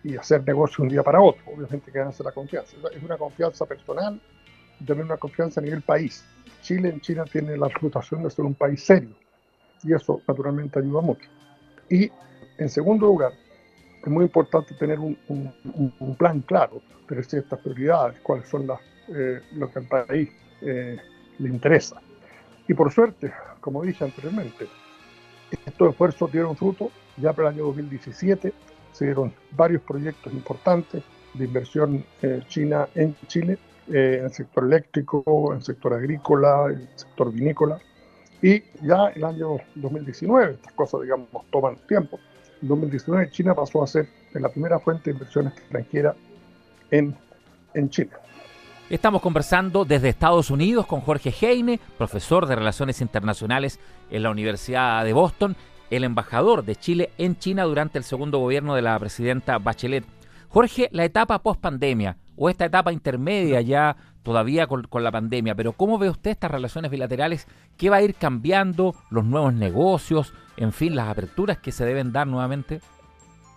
y, 0.05 0.17
hacer 0.17 0.47
negocio 0.47 0.85
un 0.85 0.91
día 0.91 1.03
para 1.03 1.21
otro. 1.21 1.43
Obviamente 1.47 1.91
ganarse 1.91 2.23
la 2.23 2.33
confianza. 2.33 2.77
Es 2.95 3.03
una 3.03 3.17
confianza 3.17 3.65
personal, 3.65 4.21
también 4.87 5.07
una 5.07 5.17
confianza 5.17 5.61
a 5.61 5.63
nivel 5.63 5.81
país. 5.81 6.23
Chile 6.61 6.91
en 6.91 7.01
China 7.01 7.25
tiene 7.25 7.57
la 7.57 7.69
reputación 7.69 8.23
de 8.23 8.31
ser 8.31 8.45
un 8.45 8.55
país 8.55 8.85
serio 8.85 9.15
y 9.83 9.95
eso 9.95 10.21
naturalmente 10.27 10.79
ayuda 10.79 11.01
mucho. 11.01 11.29
Y 11.89 12.11
en 12.59 12.69
segundo 12.69 13.07
lugar, 13.07 13.33
es 14.03 14.09
muy 14.09 14.25
importante 14.25 14.75
tener 14.75 14.99
un, 14.99 15.17
un, 15.29 16.15
plan 16.17 16.41
claro, 16.41 16.81
tener 17.07 17.25
ciertas 17.25 17.59
prioridades, 17.61 18.19
cuáles 18.21 18.49
son 18.49 18.67
las, 18.67 18.81
eh, 19.09 19.41
lo 19.53 19.71
que 19.71 19.79
al 19.81 19.87
país 19.87 20.31
eh, 20.63 20.97
le 21.39 21.49
interesa. 21.49 22.01
Y 22.67 22.75
por 22.75 22.91
suerte, 22.93 23.33
como 23.61 23.83
dije 23.83 24.05
anteriormente, 24.05 24.67
estos 25.67 25.91
esfuerzos 25.91 26.33
dieron 26.33 26.57
fruto. 26.57 26.91
Ya 27.17 27.33
para 27.33 27.49
el 27.49 27.55
año 27.57 27.67
2017 27.67 28.53
se 28.93 29.05
dieron 29.05 29.35
varios 29.51 29.83
proyectos 29.83 30.33
importantes 30.33 31.03
de 31.35 31.45
inversión 31.45 32.05
eh, 32.23 32.43
china 32.49 32.89
en 32.95 33.15
Chile, 33.27 33.59
en 33.89 34.25
el 34.25 34.33
sector 34.33 34.65
eléctrico, 34.65 35.25
en 35.51 35.59
el 35.59 35.65
sector 35.65 35.93
agrícola, 35.95 36.67
en 36.71 36.79
el 36.79 36.89
sector 36.97 37.33
vinícola. 37.33 37.79
Y 38.41 38.63
ya 38.83 39.09
el 39.09 39.25
año 39.25 39.57
2019, 39.75 40.53
estas 40.53 40.73
cosas, 40.73 41.03
digamos, 41.03 41.29
toman 41.51 41.77
tiempo, 41.87 42.19
en 42.63 42.69
2019 42.69 43.31
China 43.31 43.55
pasó 43.55 43.83
a 43.83 43.87
ser 43.87 44.09
la 44.35 44.49
primera 44.49 44.79
fuente 44.79 45.11
de 45.11 45.13
inversión 45.13 45.49
extranjera 45.49 46.15
en, 46.91 47.15
en 47.75 47.91
Chile. 47.91 48.11
Estamos 48.89 49.23
conversando 49.23 49.85
desde 49.85 50.09
Estados 50.09 50.51
Unidos 50.51 50.87
con 50.87 51.01
Jorge 51.01 51.33
Heine, 51.41 51.79
profesor 51.97 52.47
de 52.47 52.57
Relaciones 52.57 53.01
Internacionales 53.01 53.79
en 54.11 54.25
la 54.25 54.31
Universidad 54.31 55.05
de 55.05 55.13
Boston, 55.13 55.57
el 55.91 56.05
embajador 56.05 56.65
de 56.65 56.77
Chile 56.77 57.11
en 57.19 57.39
China 57.39 57.65
durante 57.65 57.99
el 57.99 58.05
segundo 58.05 58.39
gobierno 58.39 58.75
de 58.75 58.83
la 58.83 58.99
presidenta 58.99 59.59
Bachelet. 59.59 60.05
Jorge, 60.49 60.89
la 60.91 61.05
etapa 61.05 61.39
post 61.41 61.61
pandemia 61.61 62.17
o 62.37 62.51
esta 62.51 62.65
etapa 62.65 62.93
intermedia 62.93 63.61
ya 63.61 63.97
todavía 64.23 64.67
con, 64.67 64.87
la 65.03 65.13
pandemia, 65.13 65.55
pero 65.55 65.73
¿cómo 65.73 65.99
ve 65.99 66.11
usted 66.11 66.33
estas 66.33 66.51
relaciones 66.51 66.91
bilaterales? 66.91 67.47
¿Qué 67.77 67.91
va 67.91 67.97
a 67.97 68.03
ir 68.03 68.15
cambiando? 68.15 68.95
¿Los 69.11 69.25
nuevos 69.25 69.55
negocios? 69.55 70.35
En 70.61 70.73
fin, 70.73 70.95
las 70.95 71.09
aperturas 71.09 71.59
que 71.59 71.73
se 71.73 71.85
deben 71.85 72.13
dar 72.13 72.27
nuevamente. 72.27 72.81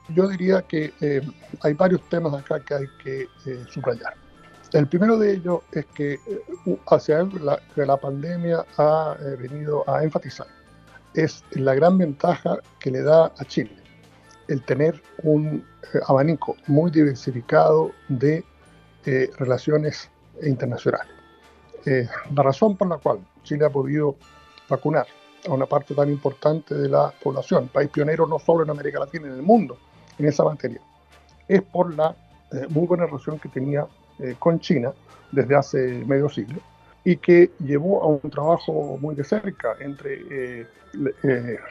Yo 0.10 0.28
diría 0.28 0.62
que 0.64 0.94
eh, 1.02 1.22
hay 1.62 1.74
varios 1.74 2.02
temas 2.10 2.34
acá 2.34 2.60
que 2.62 2.74
hay 2.74 2.86
que 3.04 3.22
eh, 3.46 3.64
subrayar. 3.70 4.16
El 4.72 4.88
primero 4.88 5.20
de 5.20 5.34
ellos 5.34 5.60
es 5.72 5.86
que 5.88 6.14
eh, 6.14 6.80
hacia 6.88 7.24
la, 7.42 7.60
la 7.76 7.98
pandemia 7.98 8.66
ha 8.78 9.16
venido 9.40 9.88
a 9.88 10.04
enfatizar 10.04 10.48
es 11.14 11.44
la 11.52 11.76
gran 11.76 12.00
ventaja 12.00 12.58
que 12.80 12.90
le 12.90 13.04
da 13.04 13.26
a 13.26 13.46
Chile 13.46 13.76
el 14.48 14.64
tener 14.64 15.00
un 15.22 15.64
abanico 16.08 16.56
muy 16.66 16.90
diversificado 16.90 17.92
de 18.10 18.44
relaciones 19.38 20.10
internacionales. 20.42 21.14
Eh, 21.86 22.08
la 22.34 22.44
razón 22.44 22.78
por 22.78 22.88
la 22.88 22.98
cual 22.98 23.20
Chile 23.44 23.66
ha 23.66 23.70
podido 23.70 24.16
vacunar 24.70 25.06
a 25.48 25.54
una 25.54 25.66
parte 25.66 25.94
tan 25.94 26.10
importante 26.10 26.76
de 26.76 26.90
la 26.90 27.14
población, 27.22 27.68
país 27.68 27.90
pionero 27.90 28.28
no 28.28 28.40
solo 28.40 28.64
en 28.64 28.70
América 28.70 29.00
Latina, 29.00 29.28
en 29.28 29.34
el 29.34 29.42
mundo, 29.42 29.78
en 30.18 30.28
esa 30.28 30.44
materia, 30.44 30.80
es 31.48 31.62
por 31.62 31.94
la 31.96 32.16
eh, 32.52 32.68
muy 32.70 32.88
buena 32.88 33.06
relación 33.06 33.40
que 33.40 33.50
tenía 33.50 33.86
eh, 34.20 34.36
con 34.40 34.60
China 34.60 34.94
desde 35.32 35.56
hace 35.56 35.78
medio 36.06 36.30
siglo 36.30 36.60
y 37.04 37.18
que 37.18 37.52
llevó 37.60 38.02
a 38.04 38.08
un 38.08 38.30
trabajo 38.30 38.98
muy 39.02 39.16
de 39.16 39.26
cerca 39.26 39.76
entre 39.80 40.66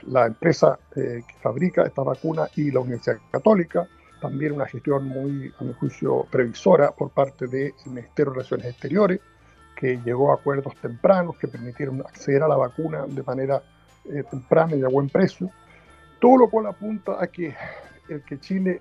la 0.02 0.26
empresa 0.26 0.78
que 0.94 1.24
fabrica 1.40 1.84
esta 1.84 2.02
vacuna 2.02 2.48
y 2.54 2.70
la 2.70 2.80
Universidad 2.80 3.16
Católica, 3.30 3.88
también 4.22 4.52
una 4.52 4.66
gestión 4.66 5.06
muy, 5.06 5.52
a 5.58 5.64
mi 5.64 5.72
juicio, 5.72 6.26
previsora 6.30 6.92
por 6.92 7.10
parte 7.10 7.46
del 7.46 7.72
Ministerio 7.86 8.32
de 8.32 8.36
Relaciones 8.36 8.66
Exteriores, 8.66 9.20
que 9.82 9.98
llegó 10.04 10.30
a 10.30 10.36
acuerdos 10.36 10.76
tempranos 10.76 11.36
que 11.36 11.48
permitieron 11.48 12.02
acceder 12.02 12.44
a 12.44 12.46
la 12.46 12.54
vacuna 12.54 13.04
de 13.04 13.20
manera 13.24 13.60
eh, 14.04 14.22
temprana 14.30 14.76
y 14.76 14.84
a 14.84 14.88
buen 14.88 15.08
precio. 15.08 15.50
Todo 16.20 16.36
lo 16.36 16.48
cual 16.48 16.66
apunta 16.66 17.20
a 17.20 17.26
que 17.26 17.52
el 18.08 18.22
que 18.22 18.38
Chile 18.38 18.80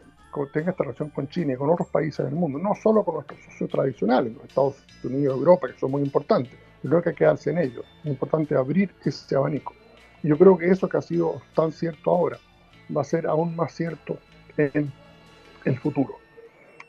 tenga 0.54 0.70
esta 0.70 0.84
relación 0.84 1.10
con 1.10 1.28
China 1.28 1.54
y 1.54 1.56
con 1.56 1.72
otros 1.72 1.88
países 1.88 2.24
del 2.24 2.36
mundo, 2.36 2.60
no 2.60 2.76
solo 2.76 3.04
con 3.04 3.16
nuestros 3.16 3.40
socios 3.46 3.72
tradicionales, 3.72 4.36
los 4.36 4.44
Estados 4.44 4.76
Unidos 5.04 5.40
Europa, 5.40 5.70
que 5.70 5.80
son 5.80 5.90
muy 5.90 6.04
importantes, 6.04 6.54
pero 6.84 7.02
que 7.02 7.10
hay 7.10 7.16
que 7.16 7.18
quedarse 7.18 7.50
en 7.50 7.58
ellos. 7.58 7.84
Es 8.02 8.06
importante 8.06 8.56
abrir 8.56 8.94
ese 9.04 9.36
abanico. 9.36 9.74
Y 10.22 10.28
yo 10.28 10.38
creo 10.38 10.56
que 10.56 10.68
eso 10.68 10.88
que 10.88 10.98
ha 10.98 11.02
sido 11.02 11.42
tan 11.56 11.72
cierto 11.72 12.12
ahora 12.12 12.38
va 12.96 13.02
a 13.02 13.06
ser 13.06 13.26
aún 13.26 13.56
más 13.56 13.74
cierto 13.74 14.20
en 14.56 14.94
el 15.66 15.80
futuro. 15.80 16.14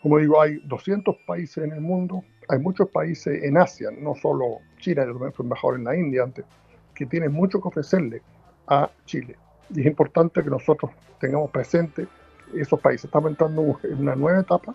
Como 0.02 0.18
digo, 0.18 0.38
hay 0.38 0.58
200 0.66 1.16
países 1.26 1.64
en 1.64 1.72
el 1.72 1.80
mundo, 1.80 2.22
hay 2.48 2.58
muchos 2.58 2.88
países 2.90 3.42
en 3.42 3.56
Asia, 3.56 3.90
no 3.96 4.14
solo 4.14 4.58
China, 4.78 5.04
yo 5.04 5.12
también 5.12 5.32
fui 5.32 5.44
embajador 5.44 5.76
en 5.76 5.84
la 5.84 5.96
India 5.96 6.22
antes, 6.22 6.44
que 6.94 7.06
tienen 7.06 7.32
mucho 7.32 7.60
que 7.60 7.68
ofrecerle 7.68 8.22
a 8.66 8.90
Chile. 9.06 9.36
Y 9.74 9.80
es 9.80 9.86
importante 9.86 10.42
que 10.42 10.50
nosotros 10.50 10.90
tengamos 11.20 11.50
presente 11.50 12.06
esos 12.54 12.78
países. 12.80 13.06
Estamos 13.06 13.30
entrando 13.30 13.78
en 13.84 13.98
una 13.98 14.14
nueva 14.14 14.40
etapa. 14.40 14.74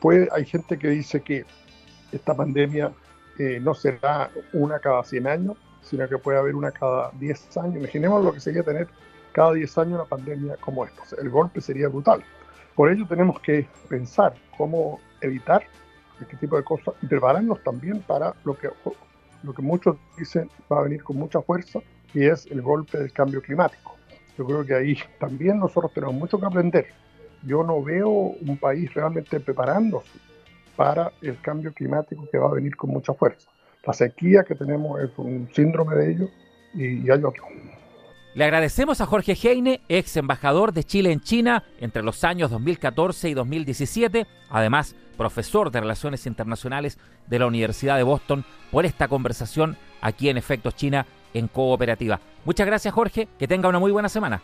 Pues 0.00 0.28
hay 0.32 0.44
gente 0.44 0.78
que 0.78 0.88
dice 0.88 1.20
que 1.20 1.44
esta 2.12 2.34
pandemia 2.34 2.92
eh, 3.38 3.58
no 3.60 3.74
será 3.74 4.30
una 4.52 4.78
cada 4.78 5.02
100 5.02 5.26
años, 5.26 5.56
sino 5.82 6.08
que 6.08 6.18
puede 6.18 6.38
haber 6.38 6.54
una 6.54 6.70
cada 6.70 7.10
10 7.12 7.56
años. 7.56 7.76
Imaginemos 7.76 8.24
lo 8.24 8.32
que 8.32 8.40
sería 8.40 8.62
tener 8.62 8.88
cada 9.32 9.52
10 9.52 9.78
años 9.78 9.94
una 9.94 10.04
pandemia 10.04 10.56
como 10.56 10.84
esta. 10.84 11.02
el 11.20 11.30
golpe 11.30 11.60
sería 11.60 11.88
brutal. 11.88 12.22
Por 12.74 12.90
ello 12.90 13.06
tenemos 13.08 13.40
que 13.40 13.66
pensar 13.88 14.34
cómo 14.56 15.00
evitar 15.20 15.64
este 16.20 16.36
tipo 16.36 16.56
de 16.56 16.62
cosas 16.62 16.94
y 17.02 17.06
prepararnos 17.06 17.62
también 17.62 18.00
para 18.00 18.34
lo 18.44 18.56
que, 18.56 18.70
lo 19.42 19.52
que 19.52 19.62
muchos 19.62 19.96
dicen 20.16 20.50
va 20.70 20.80
a 20.80 20.82
venir 20.82 21.02
con 21.02 21.16
mucha 21.16 21.40
fuerza 21.42 21.80
y 22.14 22.24
es 22.24 22.46
el 22.46 22.62
golpe 22.62 22.98
del 22.98 23.12
cambio 23.12 23.42
climático. 23.42 23.96
Yo 24.38 24.44
creo 24.46 24.64
que 24.64 24.74
ahí 24.74 24.98
también 25.18 25.58
nosotros 25.58 25.92
tenemos 25.92 26.14
mucho 26.14 26.38
que 26.38 26.46
aprender. 26.46 26.86
Yo 27.42 27.62
no 27.62 27.82
veo 27.82 28.10
un 28.10 28.58
país 28.58 28.92
realmente 28.92 29.40
preparándose 29.40 30.18
para 30.74 31.12
el 31.22 31.40
cambio 31.40 31.72
climático 31.72 32.28
que 32.30 32.38
va 32.38 32.48
a 32.48 32.54
venir 32.54 32.76
con 32.76 32.90
mucha 32.90 33.14
fuerza. 33.14 33.50
La 33.84 33.92
sequía 33.92 34.44
que 34.44 34.54
tenemos 34.54 35.00
es 35.00 35.10
un 35.16 35.48
síndrome 35.54 35.94
de 35.96 36.10
ello 36.10 36.28
y, 36.74 37.06
y 37.06 37.10
hay 37.10 37.22
otro. 37.22 37.44
Le 38.34 38.44
agradecemos 38.44 39.00
a 39.00 39.06
Jorge 39.06 39.32
Heine, 39.32 39.80
ex 39.88 40.16
embajador 40.18 40.74
de 40.74 40.84
Chile 40.84 41.10
en 41.10 41.20
China 41.20 41.64
entre 41.80 42.02
los 42.02 42.22
años 42.22 42.50
2014 42.50 43.30
y 43.30 43.34
2017, 43.34 44.26
además 44.50 44.94
profesor 45.16 45.70
de 45.70 45.80
Relaciones 45.80 46.26
Internacionales 46.26 46.98
de 47.26 47.38
la 47.38 47.46
Universidad 47.46 47.96
de 47.96 48.02
Boston, 48.02 48.44
por 48.70 48.86
esta 48.86 49.08
conversación 49.08 49.76
aquí 50.00 50.28
en 50.28 50.36
Efectos 50.36 50.76
China 50.76 51.06
en 51.34 51.48
Cooperativa. 51.48 52.20
Muchas 52.44 52.66
gracias 52.66 52.94
Jorge, 52.94 53.28
que 53.38 53.48
tenga 53.48 53.68
una 53.68 53.78
muy 53.78 53.90
buena 53.90 54.08
semana. 54.08 54.42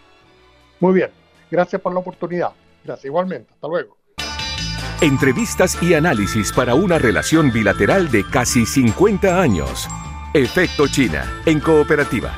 Muy 0.80 0.94
bien, 0.94 1.10
gracias 1.50 1.80
por 1.80 1.92
la 1.92 2.00
oportunidad. 2.00 2.50
Gracias 2.84 3.04
igualmente, 3.04 3.52
hasta 3.52 3.68
luego. 3.68 3.96
Entrevistas 5.00 5.80
y 5.82 5.94
análisis 5.94 6.52
para 6.52 6.74
una 6.74 6.98
relación 6.98 7.52
bilateral 7.52 8.10
de 8.10 8.24
casi 8.24 8.66
50 8.66 9.40
años. 9.40 9.88
Efecto 10.34 10.86
China 10.88 11.42
en 11.46 11.60
Cooperativa 11.60 12.32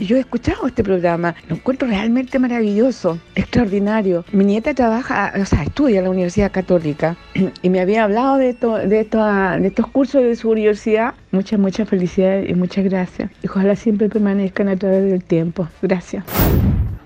Yo 0.00 0.16
he 0.16 0.20
escuchado 0.20 0.66
este 0.66 0.84
programa, 0.84 1.34
lo 1.48 1.56
encuentro 1.56 1.88
realmente 1.88 2.38
maravilloso, 2.38 3.18
extraordinario. 3.34 4.24
Mi 4.32 4.44
nieta 4.44 4.72
trabaja, 4.72 5.32
o 5.40 5.44
sea, 5.44 5.64
estudia 5.64 5.98
en 5.98 6.04
la 6.04 6.10
Universidad 6.10 6.52
Católica 6.52 7.16
y 7.62 7.68
me 7.68 7.80
había 7.80 8.04
hablado 8.04 8.36
de, 8.36 8.50
esto, 8.50 8.76
de, 8.76 8.86
de 8.88 9.66
estos 9.66 9.86
cursos 9.88 10.22
de 10.22 10.36
su 10.36 10.50
universidad. 10.50 11.14
Muchas, 11.32 11.58
muchas 11.58 11.88
felicidades 11.88 12.48
y 12.48 12.54
muchas 12.54 12.84
gracias. 12.84 13.30
Y 13.42 13.48
ojalá 13.48 13.74
siempre 13.74 14.08
permanezcan 14.08 14.68
a 14.68 14.76
través 14.76 15.10
del 15.10 15.24
tiempo. 15.24 15.68
Gracias. 15.82 16.24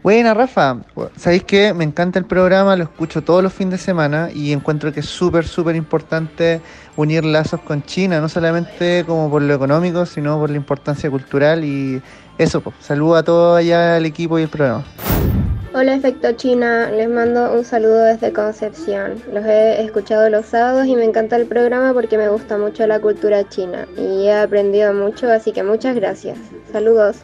Buena, 0.03 0.35
Rafa. 0.35 0.79
¿Sabéis 1.17 1.45
que 1.45 1.73
me 1.73 1.85
encanta 1.85 2.19
el 2.19 2.25
programa? 2.25 2.75
Lo 2.75 2.83
escucho 2.83 3.23
todos 3.23 3.41
los 3.41 3.53
fines 3.53 3.73
de 3.73 3.79
semana 3.79 4.31
y 4.35 4.53
encuentro 4.53 4.93
que 4.93 4.99
es 4.99 5.07
súper, 5.07 5.47
súper 5.47 5.77
importante 5.77 6.61
unir 6.97 7.25
lazos 7.25 7.61
con 7.61 7.85
China, 7.85 8.21
no 8.21 8.29
solamente 8.29 9.05
como 9.07 9.31
por 9.31 9.43
lo 9.43 9.55
económico, 9.55 10.05
sino 10.05 10.41
por 10.41 10.51
la 10.51 10.57
importancia 10.57 11.09
cultural 11.09 11.65
y 11.65 12.03
eso, 12.39 12.61
pues. 12.61 12.77
Saludo 12.81 13.17
a 13.17 13.23
todo 13.23 13.57
allá 13.57 13.97
el 13.97 14.07
equipo 14.07 14.39
y 14.39 14.43
el 14.43 14.49
programa. 14.49 14.85
Hola 15.75 15.95
Efecto 15.95 16.31
China, 16.33 16.91
les 16.91 17.09
mando 17.09 17.51
un 17.51 17.65
saludo 17.65 18.05
desde 18.05 18.31
Concepción. 18.31 19.15
Los 19.33 19.43
he 19.47 19.83
escuchado 19.83 20.29
los 20.29 20.45
sábados 20.45 20.87
y 20.87 20.95
me 20.95 21.05
encanta 21.05 21.37
el 21.37 21.47
programa 21.47 21.95
porque 21.95 22.19
me 22.19 22.29
gusta 22.29 22.59
mucho 22.59 22.87
la 22.87 23.01
cultura 23.01 23.49
china 23.49 23.87
y 23.97 24.27
he 24.27 24.35
aprendido 24.35 24.93
mucho, 24.93 25.33
así 25.33 25.51
que 25.51 25.63
muchas 25.63 25.95
gracias. 25.95 26.37
Saludos. 26.71 27.17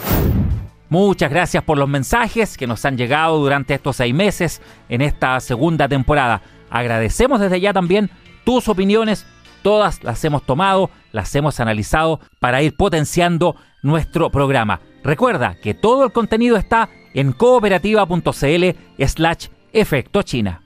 Muchas 0.88 1.28
gracias 1.28 1.62
por 1.62 1.76
los 1.76 1.90
mensajes 1.90 2.56
que 2.56 2.66
nos 2.66 2.82
han 2.86 2.96
llegado 2.96 3.36
durante 3.36 3.74
estos 3.74 3.96
seis 3.96 4.14
meses 4.14 4.62
en 4.88 5.02
esta 5.02 5.38
segunda 5.40 5.86
temporada. 5.86 6.40
Agradecemos 6.70 7.40
desde 7.40 7.60
ya 7.60 7.74
también 7.74 8.08
tus 8.44 8.66
opiniones, 8.70 9.26
todas 9.62 10.02
las 10.02 10.24
hemos 10.24 10.46
tomado, 10.46 10.88
las 11.12 11.34
hemos 11.34 11.60
analizado 11.60 12.20
para 12.40 12.62
ir 12.62 12.74
potenciando 12.74 13.56
nuestro 13.82 14.30
programa. 14.30 14.80
Recuerda 15.02 15.56
que 15.62 15.74
todo 15.74 16.04
el 16.04 16.12
contenido 16.12 16.56
está 16.56 16.88
en 17.14 17.32
cooperativa.cl 17.32 19.04
slash 19.06 19.46
efecto 19.72 20.22
China. 20.22 20.62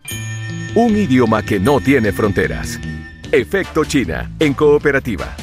Un 0.74 0.96
idioma 0.96 1.42
que 1.42 1.60
no 1.60 1.80
tiene 1.80 2.12
fronteras. 2.12 2.80
Efecto 3.30 3.84
China 3.84 4.30
en 4.38 4.54
cooperativa. 4.54 5.34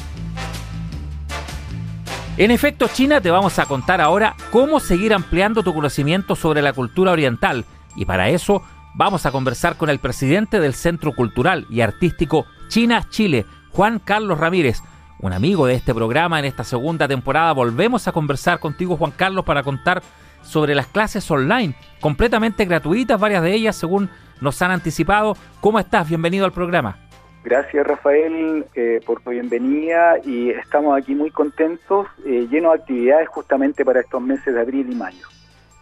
En 2.36 2.50
efecto, 2.50 2.88
China, 2.88 3.20
te 3.20 3.30
vamos 3.30 3.58
a 3.58 3.66
contar 3.66 4.00
ahora 4.00 4.34
cómo 4.50 4.80
seguir 4.80 5.12
ampliando 5.12 5.62
tu 5.62 5.74
conocimiento 5.74 6.34
sobre 6.34 6.62
la 6.62 6.72
cultura 6.72 7.12
oriental 7.12 7.66
y 7.96 8.06
para 8.06 8.30
eso 8.30 8.62
vamos 8.94 9.26
a 9.26 9.30
conversar 9.30 9.76
con 9.76 9.90
el 9.90 9.98
presidente 9.98 10.58
del 10.58 10.72
Centro 10.72 11.12
Cultural 11.12 11.66
y 11.68 11.82
Artístico 11.82 12.46
China 12.68 13.06
Chile, 13.10 13.44
Juan 13.72 13.98
Carlos 13.98 14.38
Ramírez, 14.38 14.82
un 15.22 15.32
amigo 15.32 15.66
de 15.66 15.74
este 15.74 15.94
programa 15.94 16.38
en 16.38 16.46
esta 16.46 16.64
segunda 16.64 17.06
temporada. 17.06 17.52
Volvemos 17.52 18.08
a 18.08 18.12
conversar 18.12 18.58
contigo, 18.58 18.96
Juan 18.96 19.12
Carlos, 19.12 19.44
para 19.44 19.62
contar 19.62 20.02
sobre 20.42 20.74
las 20.74 20.86
clases 20.86 21.30
online, 21.30 21.74
completamente 22.00 22.64
gratuitas, 22.64 23.20
varias 23.20 23.42
de 23.42 23.52
ellas 23.52 23.76
según 23.76 24.08
nos 24.40 24.60
han 24.62 24.70
anticipado. 24.70 25.36
¿Cómo 25.60 25.78
estás? 25.78 26.08
Bienvenido 26.08 26.46
al 26.46 26.52
programa. 26.52 26.98
Gracias 27.42 27.86
Rafael 27.86 28.66
eh, 28.74 29.00
por 29.06 29.22
tu 29.22 29.30
bienvenida 29.30 30.18
y 30.24 30.50
estamos 30.50 30.98
aquí 30.98 31.14
muy 31.14 31.30
contentos, 31.30 32.06
eh, 32.26 32.46
llenos 32.50 32.72
de 32.72 32.80
actividades 32.80 33.28
justamente 33.28 33.82
para 33.82 34.00
estos 34.00 34.20
meses 34.20 34.52
de 34.52 34.60
abril 34.60 34.88
y 34.90 34.94
mayo. 34.94 35.26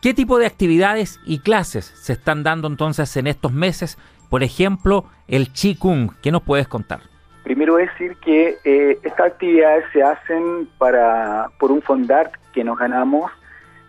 ¿Qué 0.01 0.15
tipo 0.15 0.39
de 0.39 0.47
actividades 0.47 1.19
y 1.27 1.41
clases 1.41 1.85
se 1.85 2.13
están 2.13 2.45
dando 2.45 2.69
entonces 2.69 3.17
en 3.17 3.27
estos 3.27 3.53
meses? 3.53 3.99
Por 4.29 4.45
ejemplo, 4.45 5.07
el 5.27 5.53
Qigong, 5.53 6.15
¿qué 6.23 6.31
nos 6.31 6.43
puedes 6.43 6.69
contar? 6.69 7.08
Primero 7.49 7.77
decir 7.77 8.15
que 8.19 8.59
eh, 8.63 8.99
estas 9.03 9.29
actividades 9.33 9.87
se 9.95 10.03
hacen 10.03 10.69
para 10.77 11.49
por 11.59 11.73
un 11.73 11.81
fondar 11.81 12.31
que 12.53 12.63
nos 12.63 12.79
ganamos 12.79 13.33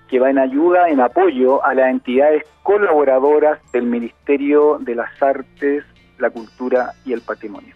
que 0.08 0.18
va 0.18 0.30
en 0.30 0.40
ayuda, 0.40 0.88
en 0.88 1.02
apoyo 1.02 1.62
a 1.66 1.74
las 1.74 1.90
entidades 1.90 2.46
colaboradoras 2.64 3.60
del 3.74 3.84
Ministerio 3.84 4.78
de 4.80 4.96
las 4.96 5.22
Artes 5.22 5.84
la 6.20 6.30
cultura 6.30 6.94
y 7.04 7.12
el 7.12 7.20
patrimonio. 7.20 7.76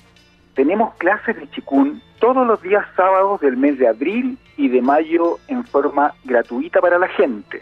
Tenemos 0.56 0.96
clases 0.96 1.36
de 1.36 1.50
chikun 1.50 2.02
todos 2.18 2.48
los 2.48 2.62
días 2.62 2.86
sábados 2.96 3.42
del 3.42 3.58
mes 3.58 3.78
de 3.78 3.90
abril 3.90 4.38
y 4.56 4.70
de 4.70 4.82
mayo 4.82 5.38
en 5.50 5.66
forma 5.66 6.14
gratuita 6.24 6.80
para 6.80 6.98
la 6.98 7.10
gente. 7.10 7.62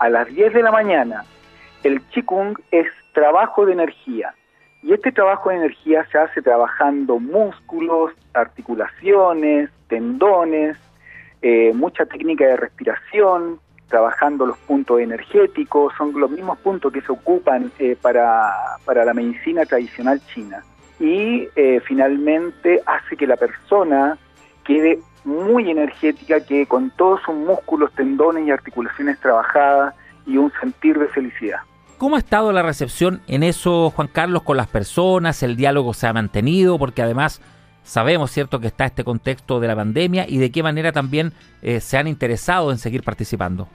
A 0.00 0.08
las 0.08 0.26
10 0.26 0.54
de 0.54 0.62
la 0.64 0.72
mañana, 0.72 1.24
el 1.84 2.04
chikung 2.10 2.58
es 2.72 2.88
trabajo 3.12 3.64
de 3.64 3.74
energía. 3.74 4.34
Y 4.82 4.94
este 4.94 5.12
trabajo 5.12 5.50
de 5.50 5.56
energía 5.56 6.06
se 6.10 6.18
hace 6.18 6.40
trabajando 6.40 7.18
músculos, 7.18 8.12
articulaciones, 8.32 9.70
tendones, 9.88 10.78
eh, 11.42 11.72
mucha 11.74 12.06
técnica 12.06 12.46
de 12.46 12.56
respiración, 12.56 13.60
trabajando 13.88 14.46
los 14.46 14.56
puntos 14.58 15.00
energéticos, 15.00 15.92
son 15.98 16.18
los 16.18 16.30
mismos 16.30 16.58
puntos 16.58 16.92
que 16.92 17.02
se 17.02 17.12
ocupan 17.12 17.70
eh, 17.78 17.96
para, 18.00 18.52
la 18.86 19.14
medicina 19.14 19.66
tradicional 19.66 20.20
china. 20.32 20.62
Y 20.98 21.48
eh, 21.56 21.80
finalmente 21.84 22.80
hace 22.86 23.16
que 23.16 23.26
la 23.26 23.36
persona 23.36 24.16
quede 24.64 25.00
muy 25.24 25.70
energética, 25.70 26.44
que 26.44 26.66
con 26.66 26.90
todos 26.90 27.20
sus 27.22 27.34
músculos, 27.34 27.92
tendones 27.94 28.46
y 28.46 28.50
articulaciones 28.50 29.18
trabajadas 29.20 29.94
y 30.26 30.36
un 30.36 30.52
sentir 30.60 30.98
de 30.98 31.08
felicidad. 31.08 31.60
¿Cómo 32.00 32.16
ha 32.16 32.20
estado 32.20 32.50
la 32.50 32.62
recepción 32.62 33.20
en 33.28 33.42
eso, 33.42 33.90
Juan 33.90 34.08
Carlos, 34.08 34.42
con 34.42 34.56
las 34.56 34.68
personas? 34.68 35.42
¿El 35.42 35.54
diálogo 35.54 35.92
se 35.92 36.06
ha 36.06 36.14
mantenido? 36.14 36.78
Porque 36.78 37.02
además 37.02 37.42
sabemos, 37.82 38.30
¿cierto?, 38.30 38.58
que 38.58 38.68
está 38.68 38.86
este 38.86 39.04
contexto 39.04 39.60
de 39.60 39.68
la 39.68 39.76
pandemia 39.76 40.24
y 40.26 40.38
de 40.38 40.50
qué 40.50 40.62
manera 40.62 40.92
también 40.92 41.34
eh, 41.60 41.78
se 41.80 41.98
han 41.98 42.06
interesado 42.06 42.70
en 42.70 42.78
seguir 42.78 43.02
participando. 43.02 43.68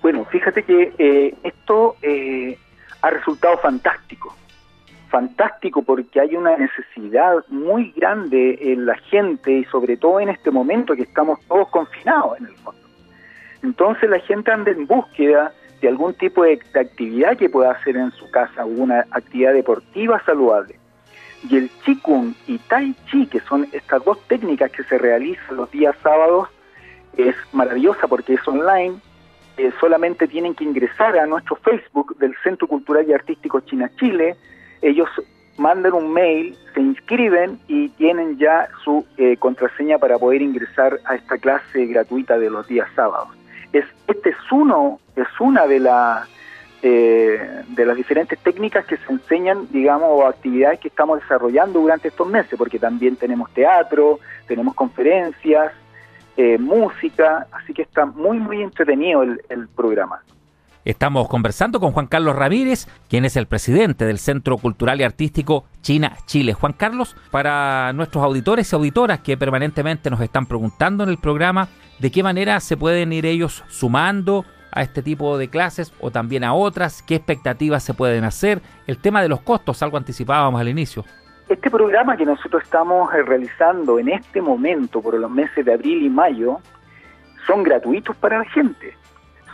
Bueno, 0.00 0.24
fíjate 0.26 0.62
que 0.62 0.94
eh, 0.96 1.34
esto 1.42 1.96
eh, 2.02 2.56
ha 3.02 3.10
resultado 3.10 3.58
fantástico. 3.58 4.32
Fantástico 5.08 5.82
porque 5.82 6.20
hay 6.20 6.36
una 6.36 6.56
necesidad 6.56 7.44
muy 7.48 7.90
grande 7.96 8.60
en 8.60 8.86
la 8.86 8.94
gente 9.10 9.50
y 9.50 9.64
sobre 9.64 9.96
todo 9.96 10.20
en 10.20 10.28
este 10.28 10.52
momento 10.52 10.94
que 10.94 11.02
estamos 11.02 11.40
todos 11.48 11.68
confinados 11.70 12.38
en 12.38 12.46
el 12.46 12.54
fondo. 12.58 12.80
Entonces 13.64 14.08
la 14.08 14.20
gente 14.20 14.52
anda 14.52 14.70
en 14.70 14.86
búsqueda 14.86 15.52
de 15.80 15.88
algún 15.88 16.14
tipo 16.14 16.44
de, 16.44 16.60
actividad 16.74 17.36
que 17.36 17.48
pueda 17.48 17.72
hacer 17.72 17.96
en 17.96 18.12
su 18.12 18.30
casa, 18.30 18.64
una 18.64 19.06
actividad 19.10 19.54
deportiva 19.54 20.22
saludable. 20.24 20.76
Y 21.48 21.56
el 21.56 21.70
Qigong 21.84 22.34
y 22.46 22.58
Tai 22.58 22.94
Chi, 23.10 23.26
que 23.26 23.40
son 23.40 23.66
estas 23.72 24.04
dos 24.04 24.18
técnicas 24.28 24.70
que 24.70 24.84
se 24.84 24.98
realizan 24.98 25.56
los 25.56 25.70
días 25.70 25.96
sábados, 26.02 26.48
es 27.16 27.34
maravillosa 27.52 28.06
porque 28.08 28.34
es 28.34 28.46
online, 28.46 28.96
eh, 29.56 29.72
solamente 29.80 30.28
tienen 30.28 30.54
que 30.54 30.64
ingresar 30.64 31.18
a 31.18 31.26
nuestro 31.26 31.56
Facebook 31.56 32.16
del 32.18 32.34
Centro 32.42 32.68
Cultural 32.68 33.06
y 33.08 33.12
Artístico 33.12 33.60
China 33.60 33.90
Chile. 33.98 34.36
Ellos 34.82 35.08
mandan 35.56 35.94
un 35.94 36.12
mail, 36.12 36.56
se 36.74 36.80
inscriben 36.80 37.58
y 37.68 37.88
tienen 37.90 38.38
ya 38.38 38.68
su 38.84 39.04
eh, 39.16 39.36
contraseña 39.38 39.98
para 39.98 40.18
poder 40.18 40.42
ingresar 40.42 40.98
a 41.04 41.14
esta 41.14 41.38
clase 41.38 41.86
gratuita 41.86 42.38
de 42.38 42.50
los 42.50 42.66
días 42.68 42.88
sábados. 42.94 43.39
Es, 43.72 43.84
este 44.06 44.30
es 44.30 44.36
uno, 44.50 44.98
es 45.16 45.28
una 45.40 45.66
de 45.66 45.80
las 45.80 46.28
eh, 46.82 47.62
de 47.68 47.84
las 47.84 47.94
diferentes 47.94 48.38
técnicas 48.38 48.86
que 48.86 48.96
se 48.96 49.12
enseñan, 49.12 49.68
digamos, 49.70 50.08
o 50.10 50.26
actividades 50.26 50.80
que 50.80 50.88
estamos 50.88 51.20
desarrollando 51.20 51.78
durante 51.78 52.08
estos 52.08 52.26
meses, 52.26 52.54
porque 52.56 52.78
también 52.78 53.16
tenemos 53.16 53.52
teatro, 53.52 54.18
tenemos 54.46 54.74
conferencias, 54.74 55.72
eh, 56.38 56.56
música, 56.56 57.46
así 57.52 57.74
que 57.74 57.82
está 57.82 58.06
muy, 58.06 58.38
muy 58.38 58.62
entretenido 58.62 59.22
el, 59.22 59.68
programa. 59.76 60.22
Estamos 60.86 61.28
conversando 61.28 61.80
con 61.80 61.92
Juan 61.92 62.06
Carlos 62.06 62.34
Ramírez, 62.34 62.88
quien 63.10 63.26
es 63.26 63.36
el 63.36 63.46
presidente 63.46 64.06
del 64.06 64.18
Centro 64.18 64.56
Cultural 64.56 64.98
y 65.00 65.04
Artístico 65.04 65.66
China 65.82 66.16
Chile. 66.24 66.54
Juan 66.54 66.72
Carlos, 66.72 67.14
para 67.30 67.92
nuestros 67.92 68.24
auditores 68.24 68.72
y 68.72 68.76
auditoras 68.76 69.20
que 69.20 69.36
permanentemente 69.36 70.08
nos 70.08 70.22
están 70.22 70.46
preguntando 70.46 71.04
en 71.04 71.10
el 71.10 71.18
programa 71.18 71.68
de 72.00 72.10
qué 72.10 72.22
manera 72.22 72.58
se 72.60 72.76
pueden 72.76 73.12
ir 73.12 73.26
ellos 73.26 73.62
sumando 73.68 74.44
a 74.72 74.82
este 74.82 75.02
tipo 75.02 75.36
de 75.36 75.48
clases 75.48 75.92
o 76.00 76.10
también 76.10 76.44
a 76.44 76.54
otras, 76.54 77.02
qué 77.02 77.16
expectativas 77.16 77.82
se 77.82 77.94
pueden 77.94 78.24
hacer, 78.24 78.60
el 78.86 78.98
tema 78.98 79.22
de 79.22 79.28
los 79.28 79.40
costos, 79.40 79.82
algo 79.82 79.96
anticipábamos 79.96 80.60
al 80.60 80.68
inicio. 80.68 81.04
Este 81.48 81.70
programa 81.70 82.16
que 82.16 82.24
nosotros 82.24 82.62
estamos 82.62 83.12
eh, 83.12 83.22
realizando 83.22 83.98
en 83.98 84.08
este 84.08 84.40
momento 84.40 85.02
por 85.02 85.18
los 85.18 85.30
meses 85.30 85.64
de 85.64 85.72
abril 85.72 86.02
y 86.02 86.08
mayo 86.08 86.58
son 87.46 87.64
gratuitos 87.64 88.16
para 88.16 88.38
la 88.38 88.44
gente. 88.44 88.96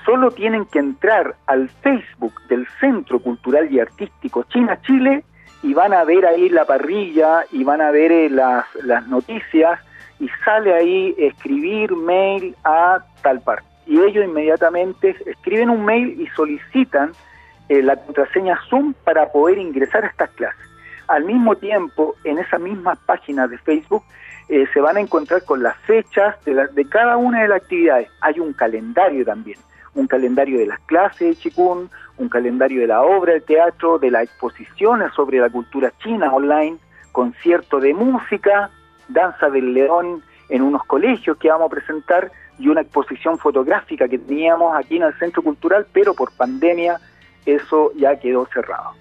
Solo 0.05 0.31
tienen 0.31 0.67
que 0.67 0.79
entrar 0.79 1.35
al 1.47 1.69
Facebook 1.69 2.35
del 2.49 2.67
Centro 2.79 3.19
Cultural 3.19 3.73
y 3.73 3.81
Artístico 3.81 4.45
China 4.45 4.79
Chile 4.83 5.25
y 5.63 5.73
van 5.75 5.95
a 5.95 6.05
ver 6.05 6.27
ahí 6.27 6.51
la 6.51 6.67
parrilla 6.67 7.45
y 7.51 7.65
van 7.65 7.81
a 7.81 7.91
ver 7.91 8.13
eh, 8.13 8.31
las, 8.31 8.67
las 8.85 9.09
noticias 9.09 9.81
y 10.19 10.29
sale 10.45 10.75
ahí 10.75 11.15
escribir 11.19 11.95
mail 11.95 12.57
a 12.65 12.99
tal 13.23 13.41
parte. 13.41 13.67
Y 13.87 14.01
ellos 14.01 14.25
inmediatamente 14.25 15.17
escriben 15.27 15.71
un 15.71 15.85
mail 15.85 16.21
y 16.21 16.27
solicitan 16.29 17.13
eh, 17.69 17.83
la 17.83 17.97
contraseña 17.97 18.59
Zoom 18.69 18.95
para 19.05 19.31
poder 19.31 19.59
ingresar 19.59 20.05
a 20.05 20.09
estas 20.09 20.31
clases. 20.31 20.67
Al 21.09 21.25
mismo 21.25 21.55
tiempo, 21.57 22.15
en 22.25 22.39
esa 22.39 22.59
misma 22.59 22.97
página 23.07 23.47
de 23.47 23.59
Facebook 23.59 24.03
eh, 24.49 24.67
se 24.73 24.81
van 24.81 24.97
a 24.97 25.01
encontrar 25.01 25.45
con 25.45 25.63
las 25.63 25.77
fechas 25.79 26.37
de, 26.45 26.67
de 26.73 26.89
cada 26.89 27.17
una 27.17 27.43
de 27.43 27.49
las 27.49 27.63
actividades. 27.63 28.09
Hay 28.21 28.41
un 28.41 28.53
calendario 28.53 29.25
también. 29.25 29.59
un 29.95 30.07
calendario 30.07 30.59
de 30.59 30.67
las 30.67 30.79
clases 30.81 31.29
de 31.29 31.37
Chikun, 31.37 31.91
un 32.19 32.29
calendario 32.29 32.81
de 32.81 32.87
la 32.87 33.03
obra 33.03 33.33
de 33.33 33.41
teatro, 33.41 33.99
de 33.99 34.11
las 34.11 34.25
exposiciones 34.25 35.13
sobre 35.15 35.39
la 35.39 35.49
cultura 35.49 35.91
china 36.03 36.33
online, 36.33 36.77
concierto 37.13 37.81
de 37.81 37.95
música, 37.95 38.71
danza 39.09 39.49
del 39.51 39.73
león 39.73 40.23
en 40.49 40.63
unos 40.63 40.85
colegios 40.85 41.37
que 41.39 41.49
vamos 41.49 41.67
a 41.67 41.75
presentar 41.75 42.31
y 42.59 42.69
una 42.69 42.81
exposición 42.81 43.39
fotográfica 43.39 44.09
que 44.09 44.19
teníamos 44.19 44.75
aquí 44.77 44.97
en 44.97 45.03
el 45.05 45.15
Centro 45.19 45.43
Cultural, 45.43 45.87
pero 45.93 46.15
por 46.15 46.33
pandemia 46.33 46.99
eso 47.45 47.93
ya 47.97 48.19
quedó 48.19 48.47
cerrado. 48.53 48.93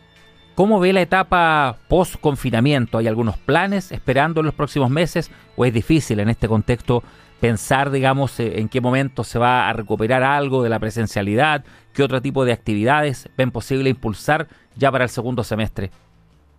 ¿Cómo 0.56 0.80
ve 0.80 0.94
la 0.94 1.02
etapa 1.02 1.78
post-confinamiento? 1.89 2.98
¿Hay 2.98 3.08
algunos 3.08 3.38
planes 3.38 3.91
esperando 3.91 4.39
en 4.39 4.46
los 4.46 4.56
próximos 4.56 4.89
meses 4.89 5.30
o 5.58 5.65
es 5.65 5.74
difícil 5.74 6.20
en 6.22 6.30
este 6.30 6.48
contexto 6.48 7.04
pensar, 7.41 7.91
digamos, 7.91 8.39
eh, 8.39 8.60
en 8.60 8.70
qué 8.70 8.80
momento 8.80 9.26
se 9.26 9.38
va 9.38 9.68
a 9.68 9.74
recuperar 9.74 10.24
algo 10.24 10.63
de 10.63 10.70
la 10.70 10.80
presencialidad? 10.80 11.65
¿Qué 11.94 12.04
otro 12.04 12.22
tipo 12.22 12.46
de 12.46 12.54
actividades 12.54 13.30
ven 13.38 13.52
posible 13.52 13.89
impulsar 13.89 14.48
ya 14.76 14.91
para 14.91 15.04
el 15.04 15.10
segundo 15.10 15.44
semestre? 15.44 15.91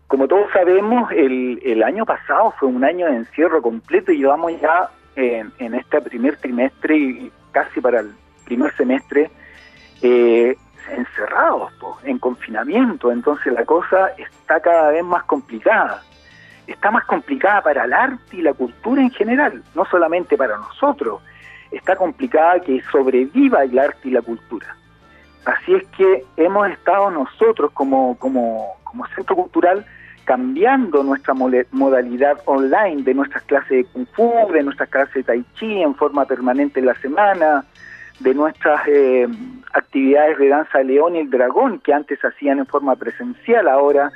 Como 0.06 0.28
todos 0.28 0.50
sabemos, 0.52 1.10
el, 1.12 1.60
el 1.64 1.82
año 1.82 2.04
pasado 2.06 2.54
fue 2.58 2.68
un 2.68 2.84
año 2.84 3.06
de 3.06 3.16
encierro 3.16 3.60
completo 3.60 4.12
y 4.12 4.18
llevamos 4.18 4.52
ya 4.60 4.90
en, 5.16 5.74
este 5.74 6.00
primer 6.02 6.36
trimestre 6.36 6.96
y 6.96 7.32
casi 7.52 7.80
para 7.80 8.00
el 8.00 8.12
primer 8.44 8.74
semestre 8.76 9.30
eh, 10.02 10.56
encerrados, 10.90 11.72
en 12.04 12.18
confinamiento, 12.18 13.10
entonces 13.10 13.52
la 13.52 13.64
cosa 13.64 14.08
está 14.18 14.60
cada 14.60 14.90
vez 14.90 15.04
más 15.04 15.24
complicada. 15.24 16.02
Está 16.66 16.90
más 16.90 17.04
complicada 17.04 17.62
para 17.62 17.84
el 17.84 17.92
arte 17.92 18.36
y 18.36 18.42
la 18.42 18.52
cultura 18.52 19.00
en 19.00 19.10
general, 19.10 19.62
no 19.74 19.84
solamente 19.86 20.36
para 20.36 20.56
nosotros, 20.56 21.22
está 21.70 21.96
complicada 21.96 22.60
que 22.60 22.82
sobreviva 22.90 23.62
el 23.62 23.78
arte 23.78 24.08
y 24.08 24.10
la 24.10 24.22
cultura. 24.22 24.76
Así 25.44 25.74
es 25.74 25.86
que 25.96 26.24
hemos 26.36 26.68
estado 26.68 27.10
nosotros 27.10 27.70
como 27.72 28.16
centro 29.14 29.36
cultural 29.36 29.86
cambiando 30.26 31.04
nuestra 31.04 31.34
modalidad 31.34 32.40
online 32.46 33.04
de 33.04 33.14
nuestras 33.14 33.44
clases 33.44 33.70
de 33.70 33.84
Kung 33.84 34.06
Fu, 34.08 34.32
de 34.52 34.64
nuestras 34.64 34.88
clases 34.88 35.14
de 35.14 35.22
Tai 35.22 35.44
Chi 35.54 35.80
en 35.80 35.94
forma 35.94 36.24
permanente 36.26 36.80
en 36.80 36.86
la 36.86 36.96
semana, 36.96 37.64
de 38.18 38.34
nuestras 38.34 38.80
eh, 38.88 39.28
actividades 39.72 40.36
de 40.38 40.48
danza 40.48 40.78
de 40.78 40.84
león 40.84 41.14
y 41.14 41.20
el 41.20 41.30
dragón 41.30 41.78
que 41.78 41.94
antes 41.94 42.18
hacían 42.24 42.58
en 42.58 42.66
forma 42.66 42.96
presencial, 42.96 43.68
ahora 43.68 44.10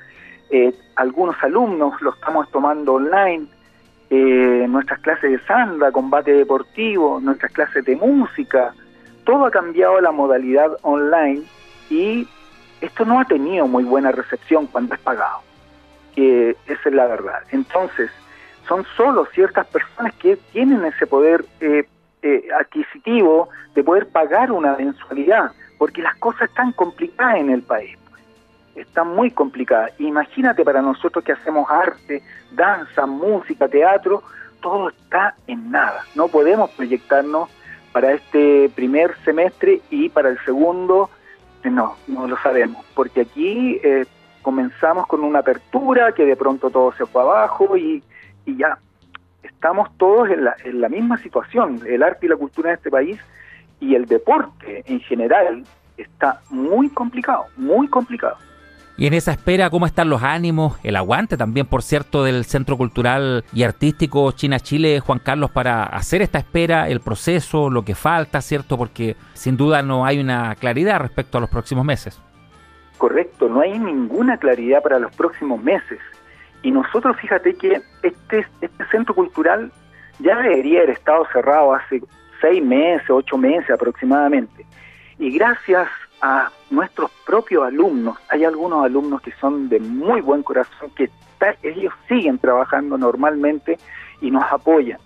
eh, 0.51 0.75
algunos 0.96 1.37
alumnos 1.44 1.94
lo 2.03 2.12
estamos 2.12 2.51
tomando 2.51 2.94
online, 2.94 3.46
eh, 4.11 4.66
nuestras 4.68 4.99
clases 5.01 5.31
de 5.31 5.38
sanda, 5.46 5.92
combate 5.92 6.33
deportivo, 6.33 7.20
nuestras 7.20 7.53
clases 7.53 7.85
de 7.85 7.94
música, 7.94 8.75
todo 9.25 9.46
ha 9.46 9.51
cambiado 9.53 10.01
la 10.01 10.11
modalidad 10.11 10.77
online 10.83 11.42
y 11.88 12.27
esto 12.81 13.05
no 13.05 13.20
ha 13.20 13.25
tenido 13.27 13.68
muy 13.68 13.85
buena 13.85 14.11
recepción 14.11 14.66
cuando 14.66 14.94
es 14.94 15.01
pagado. 15.01 15.49
Esa 16.20 16.88
es 16.88 16.94
la 16.94 17.06
verdad. 17.06 17.42
Entonces, 17.50 18.11
son 18.68 18.85
solo 18.96 19.26
ciertas 19.35 19.66
personas 19.66 20.14
que 20.14 20.37
tienen 20.52 20.85
ese 20.85 21.06
poder 21.06 21.44
eh, 21.61 21.87
eh, 22.22 22.48
adquisitivo 22.59 23.48
de 23.74 23.83
poder 23.83 24.09
pagar 24.09 24.52
una 24.52 24.76
mensualidad, 24.76 25.52
porque 25.78 26.02
las 26.02 26.16
cosas 26.16 26.48
están 26.48 26.72
complicadas 26.72 27.37
en 27.37 27.50
el 27.50 27.62
país, 27.62 27.96
están 28.74 29.09
muy 29.09 29.30
complicadas. 29.30 29.92
Imagínate 29.98 30.64
para 30.64 30.83
nosotros 30.83 31.24
que 31.24 31.33
hacemos 31.33 31.68
arte, 31.70 32.22
danza, 32.52 33.06
música, 33.06 33.68
teatro, 33.68 34.22
todo 34.61 34.90
está 34.90 35.35
en 35.46 35.70
nada. 35.70 36.04
No 36.14 36.28
podemos 36.28 36.70
proyectarnos 36.70 37.48
para 37.92 38.12
este 38.12 38.70
primer 38.74 39.16
semestre 39.24 39.80
y 39.90 40.09
para 40.11 40.28
el 40.28 40.38
segundo, 40.44 41.11
no, 41.64 41.96
no 42.06 42.28
lo 42.28 42.37
sabemos, 42.38 42.85
porque 42.94 43.22
aquí 43.22 43.80
eh, 43.83 44.06
comenzamos 44.42 45.07
con 45.07 45.22
una 45.22 45.40
apertura 45.40 46.12
que 46.12 46.24
de 46.24 46.37
pronto 46.37 46.70
todo 46.70 46.92
se 46.92 47.07
fue 47.07 47.22
abajo 47.22 47.76
y, 47.76 48.03
y 48.46 48.57
ya 48.57 48.79
estamos 49.42 49.88
todos 49.96 50.31
en 50.31 50.44
la, 50.44 50.57
en 50.64 50.81
la 50.81 50.88
misma 50.88 51.18
situación. 51.18 51.81
El 51.87 52.03
arte 52.03 52.26
y 52.26 52.29
la 52.29 52.37
cultura 52.37 52.70
en 52.70 52.76
este 52.76 52.90
país 52.90 53.18
y 53.81 53.94
el 53.94 54.07
deporte 54.07 54.83
en 54.87 55.00
general 55.00 55.64
está 55.96 56.40
muy 56.50 56.88
complicado, 56.88 57.46
muy 57.57 57.88
complicado. 57.88 58.37
Y 58.96 59.07
en 59.07 59.14
esa 59.14 59.33
espera, 59.33 59.70
¿cómo 59.70 59.87
están 59.87 60.11
los 60.11 60.22
ánimos? 60.22 60.76
El 60.83 60.94
aguante 60.94 61.38
también, 61.38 61.66
por 61.66 61.83
cierto, 61.83 62.22
del 62.22 62.44
Centro 62.44 62.76
Cultural 62.76 63.44
y 63.50 63.62
Artístico 63.62 64.31
China-Chile, 64.33 65.00
Juan 65.00 65.20
Carlos, 65.20 65.50
para 65.50 65.85
hacer 65.85 66.20
esta 66.20 66.38
espera, 66.38 66.87
el 66.87 67.00
proceso, 67.00 67.70
lo 67.70 67.83
que 67.83 67.94
falta, 67.94 68.42
¿cierto? 68.42 68.76
Porque 68.76 69.16
sin 69.33 69.57
duda 69.57 69.83
no 69.83 70.05
hay 70.05 70.18
una 70.18 70.55
claridad 70.55 71.00
respecto 71.00 71.38
a 71.38 71.40
los 71.40 71.48
próximos 71.48 71.87
meses. 71.87 72.20
Correcto, 73.00 73.48
no 73.48 73.62
hay 73.62 73.78
ninguna 73.78 74.36
claridad 74.36 74.82
para 74.82 74.98
los 74.98 75.10
próximos 75.16 75.62
meses. 75.62 75.98
Y 76.62 76.70
nosotros, 76.70 77.16
fíjate 77.16 77.54
que 77.54 77.80
este, 78.02 78.46
este 78.60 78.84
centro 78.90 79.14
cultural 79.14 79.72
ya 80.18 80.36
debería 80.36 80.80
haber 80.80 80.90
estado 80.90 81.26
cerrado 81.32 81.72
hace 81.72 82.02
seis 82.42 82.62
meses, 82.62 83.08
ocho 83.08 83.38
meses 83.38 83.70
aproximadamente. 83.70 84.66
Y 85.18 85.30
gracias 85.30 85.88
a 86.20 86.50
nuestros 86.68 87.10
propios 87.24 87.66
alumnos, 87.66 88.18
hay 88.28 88.44
algunos 88.44 88.84
alumnos 88.84 89.22
que 89.22 89.32
son 89.40 89.70
de 89.70 89.80
muy 89.80 90.20
buen 90.20 90.42
corazón, 90.42 90.90
que 90.94 91.08
ellos 91.62 91.94
siguen 92.06 92.38
trabajando 92.38 92.98
normalmente 92.98 93.78
y 94.20 94.30
nos 94.30 94.44
apoyan. 94.52 94.98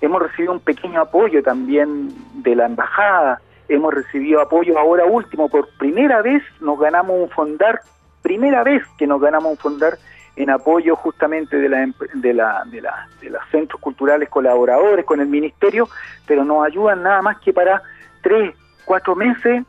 Hemos 0.00 0.22
recibido 0.22 0.54
un 0.54 0.60
pequeño 0.60 1.02
apoyo 1.02 1.42
también 1.42 2.14
de 2.42 2.56
la 2.56 2.64
embajada, 2.64 3.42
hemos 3.68 3.94
recibido 3.94 4.40
apoyo 4.40 4.78
ahora 4.78 5.04
último, 5.04 5.48
por 5.48 5.68
primera 5.78 6.22
vez 6.22 6.42
nos 6.60 6.78
ganamos 6.78 7.16
un 7.18 7.28
fondar, 7.30 7.80
primera 8.22 8.62
vez 8.62 8.82
que 8.98 9.06
nos 9.06 9.20
ganamos 9.20 9.52
un 9.52 9.58
fondar 9.58 9.98
en 10.36 10.50
apoyo 10.50 10.96
justamente 10.96 11.58
de, 11.58 11.68
la, 11.68 11.86
de, 12.14 12.34
la, 12.34 12.64
de, 12.66 12.80
la, 12.80 13.08
de 13.20 13.30
los 13.30 13.42
centros 13.50 13.80
culturales 13.80 14.28
colaboradores 14.28 15.04
con 15.04 15.20
el 15.20 15.26
ministerio, 15.26 15.88
pero 16.26 16.44
nos 16.44 16.64
ayudan 16.64 17.02
nada 17.02 17.20
más 17.22 17.38
que 17.40 17.52
para 17.52 17.82
tres, 18.22 18.54
cuatro 18.84 19.14
meses, 19.14 19.64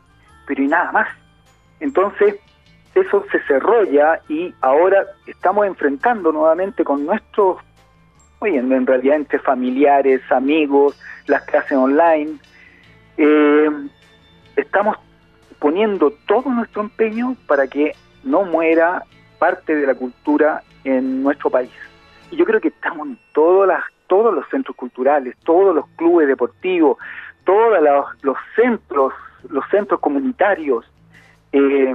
pero 0.46 0.62
y 0.62 0.66
nada 0.66 0.90
más. 0.92 1.08
Entonces, 1.80 2.36
eso 2.94 3.24
se 3.30 3.40
cerró 3.42 3.84
y 4.28 4.54
ahora 4.60 5.04
estamos 5.26 5.66
enfrentando 5.66 6.32
nuevamente 6.32 6.84
con 6.84 7.04
nuestros, 7.04 7.58
oye, 8.38 8.56
en 8.56 8.86
realidad 8.86 9.16
entre 9.16 9.38
familiares, 9.40 10.20
amigos, 10.30 10.98
las 11.26 11.42
clases 11.42 11.76
online. 11.76 12.38
Eh, 13.16 13.70
estamos 14.56 14.96
poniendo 15.58 16.12
todo 16.26 16.50
nuestro 16.50 16.82
empeño 16.82 17.36
para 17.46 17.66
que 17.66 17.94
no 18.22 18.44
muera 18.44 19.04
parte 19.38 19.74
de 19.74 19.86
la 19.86 19.94
cultura 19.94 20.62
en 20.84 21.22
nuestro 21.22 21.50
país. 21.50 21.70
Y 22.30 22.36
yo 22.36 22.44
creo 22.44 22.60
que 22.60 22.68
estamos 22.68 23.08
en 23.08 23.18
todas 23.32 23.68
las, 23.68 23.84
todos 24.06 24.34
los 24.34 24.48
centros 24.48 24.76
culturales, 24.76 25.36
todos 25.44 25.74
los 25.74 25.86
clubes 25.96 26.28
deportivos, 26.28 26.98
todos 27.44 27.78
los, 28.22 28.36
centros, 28.56 29.12
los 29.48 29.64
centros 29.70 30.00
comunitarios, 30.00 30.84
eh, 31.52 31.94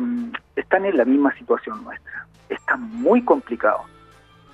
están 0.56 0.86
en 0.86 0.98
la 0.98 1.06
misma 1.06 1.34
situación 1.36 1.84
nuestra. 1.84 2.26
Está 2.48 2.78
muy 2.78 3.22
complicado. 3.24 3.82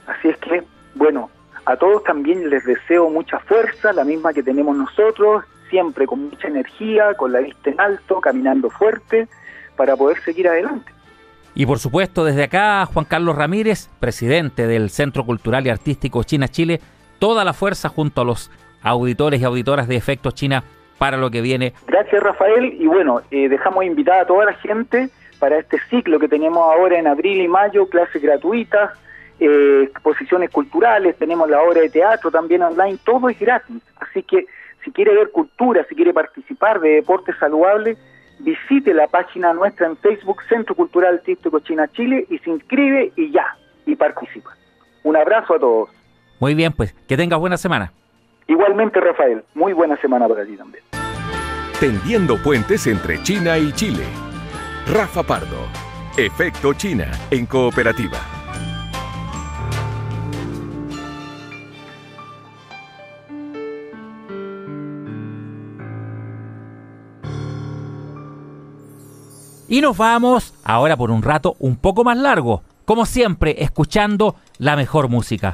Así 0.07 0.29
es 0.29 0.37
que, 0.37 0.63
bueno, 0.95 1.29
a 1.65 1.75
todos 1.75 2.03
también 2.03 2.49
les 2.49 2.63
deseo 2.65 3.09
mucha 3.09 3.39
fuerza, 3.39 3.91
la 3.93 4.03
misma 4.03 4.33
que 4.33 4.43
tenemos 4.43 4.75
nosotros, 4.75 5.43
siempre 5.75 6.07
con 6.07 6.29
mucha 6.29 6.47
energía, 6.47 7.13
con 7.15 7.33
la 7.33 7.39
vista 7.39 7.69
en 7.69 7.81
alto, 7.81 8.21
caminando 8.21 8.69
fuerte, 8.69 9.27
para 9.75 9.97
poder 9.97 10.17
seguir 10.21 10.47
adelante. 10.47 10.89
Y 11.53 11.65
por 11.65 11.79
supuesto, 11.79 12.23
desde 12.23 12.43
acá, 12.43 12.85
Juan 12.85 13.03
Carlos 13.03 13.35
Ramírez, 13.35 13.89
presidente 13.99 14.67
del 14.67 14.89
Centro 14.89 15.25
Cultural 15.25 15.67
y 15.67 15.69
Artístico 15.69 16.23
China-Chile, 16.23 16.79
toda 17.19 17.43
la 17.43 17.51
fuerza 17.51 17.89
junto 17.89 18.21
a 18.21 18.25
los 18.25 18.51
auditores 18.81 19.41
y 19.41 19.43
auditoras 19.43 19.89
de 19.89 19.97
Efectos 19.97 20.33
China 20.33 20.63
para 20.97 21.17
lo 21.17 21.29
que 21.29 21.41
viene. 21.41 21.73
Gracias, 21.87 22.23
Rafael. 22.23 22.73
Y 22.79 22.87
bueno, 22.87 23.21
eh, 23.31 23.49
dejamos 23.49 23.83
invitada 23.83 24.21
a 24.21 24.25
toda 24.25 24.45
la 24.45 24.53
gente 24.53 25.09
para 25.39 25.57
este 25.59 25.77
ciclo 25.89 26.19
que 26.19 26.29
tenemos 26.29 26.59
ahora 26.59 26.97
en 26.97 27.07
abril 27.07 27.41
y 27.41 27.49
mayo, 27.49 27.89
clases 27.89 28.21
gratuitas, 28.21 28.91
eh, 29.41 29.89
exposiciones 29.91 30.49
culturales, 30.51 31.17
tenemos 31.17 31.49
la 31.49 31.61
obra 31.61 31.81
de 31.81 31.89
teatro 31.89 32.31
también 32.31 32.63
online, 32.63 32.97
todo 33.03 33.27
es 33.27 33.37
gratis. 33.37 33.81
Así 33.99 34.23
que 34.23 34.45
si 34.85 34.91
quiere 34.91 35.13
ver 35.13 35.31
cultura, 35.31 35.83
si 35.89 35.95
quiere 35.95 36.13
participar 36.13 36.79
de 36.79 36.89
deportes 36.89 37.35
saludables, 37.39 37.97
visite 38.39 38.93
la 38.93 39.07
página 39.07 39.51
nuestra 39.51 39.87
en 39.87 39.97
Facebook, 39.97 40.43
Centro 40.47 40.75
Cultural 40.75 41.15
Artístico 41.15 41.59
China 41.59 41.87
Chile, 41.91 42.25
y 42.29 42.37
se 42.37 42.51
inscribe 42.51 43.11
y 43.15 43.31
ya, 43.31 43.57
y 43.85 43.95
participa. 43.95 44.51
Un 45.03 45.17
abrazo 45.17 45.55
a 45.55 45.59
todos. 45.59 45.89
Muy 46.39 46.53
bien, 46.53 46.71
pues, 46.71 46.93
que 47.07 47.17
tengas 47.17 47.39
buena 47.39 47.57
semana. 47.57 47.91
Igualmente, 48.47 48.99
Rafael, 49.01 49.43
muy 49.55 49.73
buena 49.73 49.97
semana 49.97 50.27
para 50.27 50.45
ti 50.45 50.55
también. 50.55 50.83
Tendiendo 51.79 52.37
puentes 52.37 52.85
entre 52.87 53.21
China 53.23 53.57
y 53.57 53.71
Chile. 53.71 54.03
Rafa 54.93 55.23
Pardo, 55.23 55.67
Efecto 56.15 56.73
China 56.73 57.09
en 57.31 57.47
cooperativa. 57.47 58.44
Y 69.75 69.81
nos 69.81 69.97
vamos 69.97 70.53
ahora 70.63 70.95
por 70.95 71.11
un 71.11 71.21
rato 71.21 71.57
un 71.59 71.75
poco 71.75 72.05
más 72.05 72.17
largo, 72.17 72.63
como 72.85 73.05
siempre, 73.05 73.61
escuchando 73.61 74.37
la 74.57 74.77
mejor 74.77 75.09
música. 75.09 75.53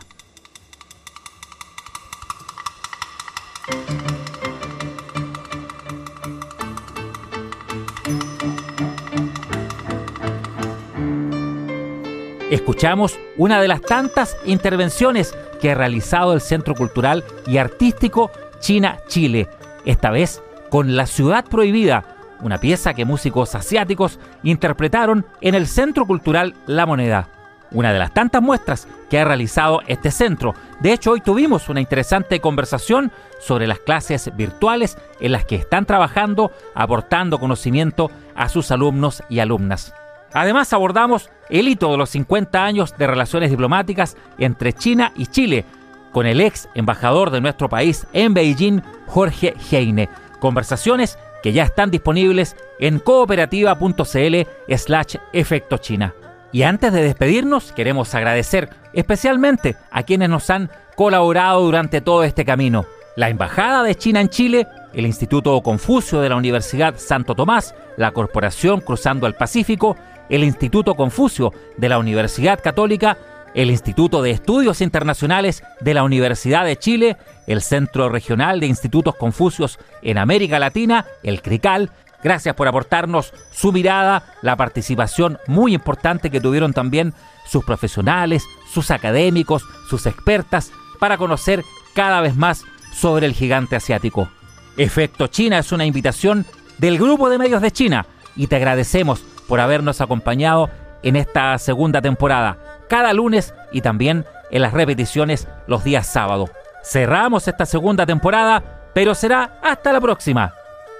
Escuchamos 12.51 13.17
una 13.37 13.59
de 13.59 13.67
las 13.67 13.81
tantas 13.81 14.37
intervenciones 14.45 15.35
que 15.59 15.71
ha 15.71 15.73
realizado 15.73 16.33
el 16.33 16.41
Centro 16.41 16.75
Cultural 16.75 17.23
y 17.47 17.57
Artístico 17.57 18.29
China-Chile, 18.59 19.49
esta 19.83 20.11
vez 20.11 20.43
con 20.69 20.95
La 20.95 21.07
Ciudad 21.07 21.43
Prohibida, 21.43 22.20
una 22.41 22.57
pieza 22.57 22.93
que 22.93 23.05
músicos 23.05 23.55
asiáticos 23.55 24.19
interpretaron 24.43 25.25
en 25.41 25.55
el 25.55 25.67
Centro 25.67 26.05
Cultural 26.05 26.55
La 26.65 26.85
Moneda. 26.85 27.27
Una 27.71 27.93
de 27.93 27.99
las 27.99 28.13
tantas 28.13 28.41
muestras 28.41 28.87
que 29.09 29.19
ha 29.19 29.25
realizado 29.25 29.81
este 29.87 30.11
centro. 30.11 30.53
De 30.81 30.91
hecho, 30.91 31.11
hoy 31.11 31.21
tuvimos 31.21 31.69
una 31.69 31.79
interesante 31.79 32.41
conversación 32.41 33.11
sobre 33.39 33.65
las 33.65 33.79
clases 33.79 34.35
virtuales 34.35 34.97
en 35.21 35.31
las 35.31 35.45
que 35.45 35.55
están 35.55 35.85
trabajando, 35.85 36.51
aportando 36.75 37.39
conocimiento 37.39 38.11
a 38.35 38.49
sus 38.49 38.71
alumnos 38.71 39.23
y 39.29 39.39
alumnas. 39.39 39.93
Además, 40.33 40.73
abordamos 40.73 41.29
el 41.49 41.67
hito 41.67 41.91
de 41.91 41.97
los 41.97 42.09
50 42.09 42.63
años 42.63 42.97
de 42.97 43.07
relaciones 43.07 43.49
diplomáticas 43.51 44.17
entre 44.37 44.73
China 44.73 45.11
y 45.15 45.27
Chile, 45.27 45.65
con 46.11 46.25
el 46.25 46.41
ex 46.41 46.67
embajador 46.73 47.31
de 47.31 47.41
nuestro 47.41 47.69
país 47.69 48.05
en 48.13 48.33
Beijing, 48.33 48.81
Jorge 49.07 49.55
Heine. 49.71 50.09
Conversaciones 50.39 51.17
que 51.41 51.53
ya 51.53 51.63
están 51.63 51.91
disponibles 51.91 52.55
en 52.79 52.99
cooperativa.cl 52.99 54.75
slash 54.75 55.15
efecto 55.33 55.77
China. 55.77 56.13
Y 56.51 56.63
antes 56.63 56.91
de 56.91 57.03
despedirnos, 57.03 57.71
queremos 57.71 58.13
agradecer 58.13 58.69
especialmente 58.93 59.77
a 59.89 60.03
quienes 60.03 60.29
nos 60.29 60.49
han 60.49 60.69
colaborado 60.95 61.61
durante 61.61 62.01
todo 62.01 62.23
este 62.23 62.45
camino. 62.45 62.85
La 63.15 63.29
Embajada 63.29 63.83
de 63.83 63.95
China 63.95 64.21
en 64.21 64.29
Chile, 64.29 64.67
el 64.93 65.05
Instituto 65.05 65.61
Confucio 65.61 66.21
de 66.21 66.29
la 66.29 66.35
Universidad 66.35 66.95
Santo 66.97 67.35
Tomás, 67.35 67.73
la 67.97 68.11
Corporación 68.11 68.81
Cruzando 68.81 69.27
el 69.27 69.35
Pacífico, 69.35 69.95
el 70.29 70.43
Instituto 70.43 70.95
Confucio 70.95 71.53
de 71.77 71.89
la 71.89 71.99
Universidad 71.99 72.61
Católica, 72.61 73.17
el 73.53 73.69
Instituto 73.69 74.21
de 74.21 74.31
Estudios 74.31 74.81
Internacionales 74.81 75.63
de 75.81 75.93
la 75.93 76.03
Universidad 76.03 76.65
de 76.65 76.77
Chile, 76.77 77.17
el 77.47 77.61
Centro 77.61 78.09
Regional 78.09 78.59
de 78.59 78.67
Institutos 78.67 79.15
Confucios 79.15 79.79
en 80.01 80.17
América 80.17 80.59
Latina, 80.59 81.05
el 81.23 81.41
CRICAL. 81.41 81.91
Gracias 82.23 82.55
por 82.55 82.67
aportarnos 82.67 83.33
su 83.51 83.71
mirada, 83.71 84.35
la 84.41 84.55
participación 84.55 85.39
muy 85.47 85.73
importante 85.73 86.29
que 86.29 86.41
tuvieron 86.41 86.73
también 86.73 87.13
sus 87.47 87.65
profesionales, 87.65 88.43
sus 88.71 88.91
académicos, 88.91 89.65
sus 89.89 90.05
expertas, 90.05 90.71
para 90.99 91.17
conocer 91.17 91.63
cada 91.95 92.21
vez 92.21 92.35
más 92.35 92.63
sobre 92.93 93.25
el 93.25 93.33
gigante 93.33 93.75
asiático. 93.75 94.29
Efecto 94.77 95.27
China 95.27 95.59
es 95.59 95.71
una 95.71 95.85
invitación 95.85 96.45
del 96.77 96.97
Grupo 96.97 97.29
de 97.29 97.37
Medios 97.37 97.61
de 97.61 97.71
China 97.71 98.05
y 98.35 98.47
te 98.47 98.55
agradecemos 98.55 99.23
por 99.47 99.59
habernos 99.59 99.99
acompañado 99.99 100.69
en 101.03 101.15
esta 101.15 101.57
segunda 101.57 102.01
temporada, 102.01 102.57
cada 102.87 103.13
lunes 103.13 103.53
y 103.71 103.81
también 103.81 104.25
en 104.51 104.61
las 104.61 104.73
repeticiones 104.73 105.47
los 105.67 105.83
días 105.83 106.07
sábados. 106.07 106.51
Cerramos 106.83 107.47
esta 107.47 107.65
segunda 107.65 108.05
temporada, 108.05 108.63
pero 108.93 109.13
será 109.15 109.51
hasta 109.61 109.93
la 109.93 110.01
próxima. 110.01 110.53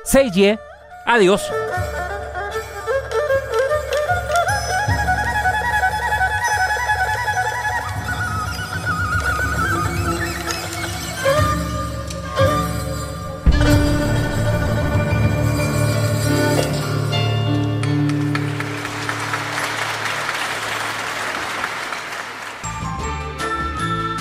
Seiye, 0.03 0.59
adiós. 1.05 1.51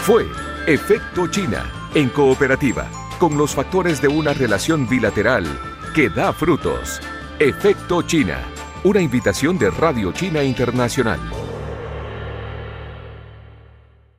Fue 0.03 0.50
Efecto 0.67 1.27
China, 1.27 1.65
en 1.95 2.11
cooperativa, 2.11 2.87
con 3.19 3.37
los 3.37 3.55
factores 3.55 4.03
de 4.03 4.09
una 4.09 4.35
relación 4.35 4.87
bilateral 4.87 5.45
que 5.95 6.11
da 6.11 6.35
frutos. 6.35 7.01
Efecto 7.39 8.03
China, 8.03 8.39
una 8.85 9.01
invitación 9.01 9.59
de 9.59 9.71
Radio 9.71 10.13
China 10.13 10.43
Internacional. 10.43 11.40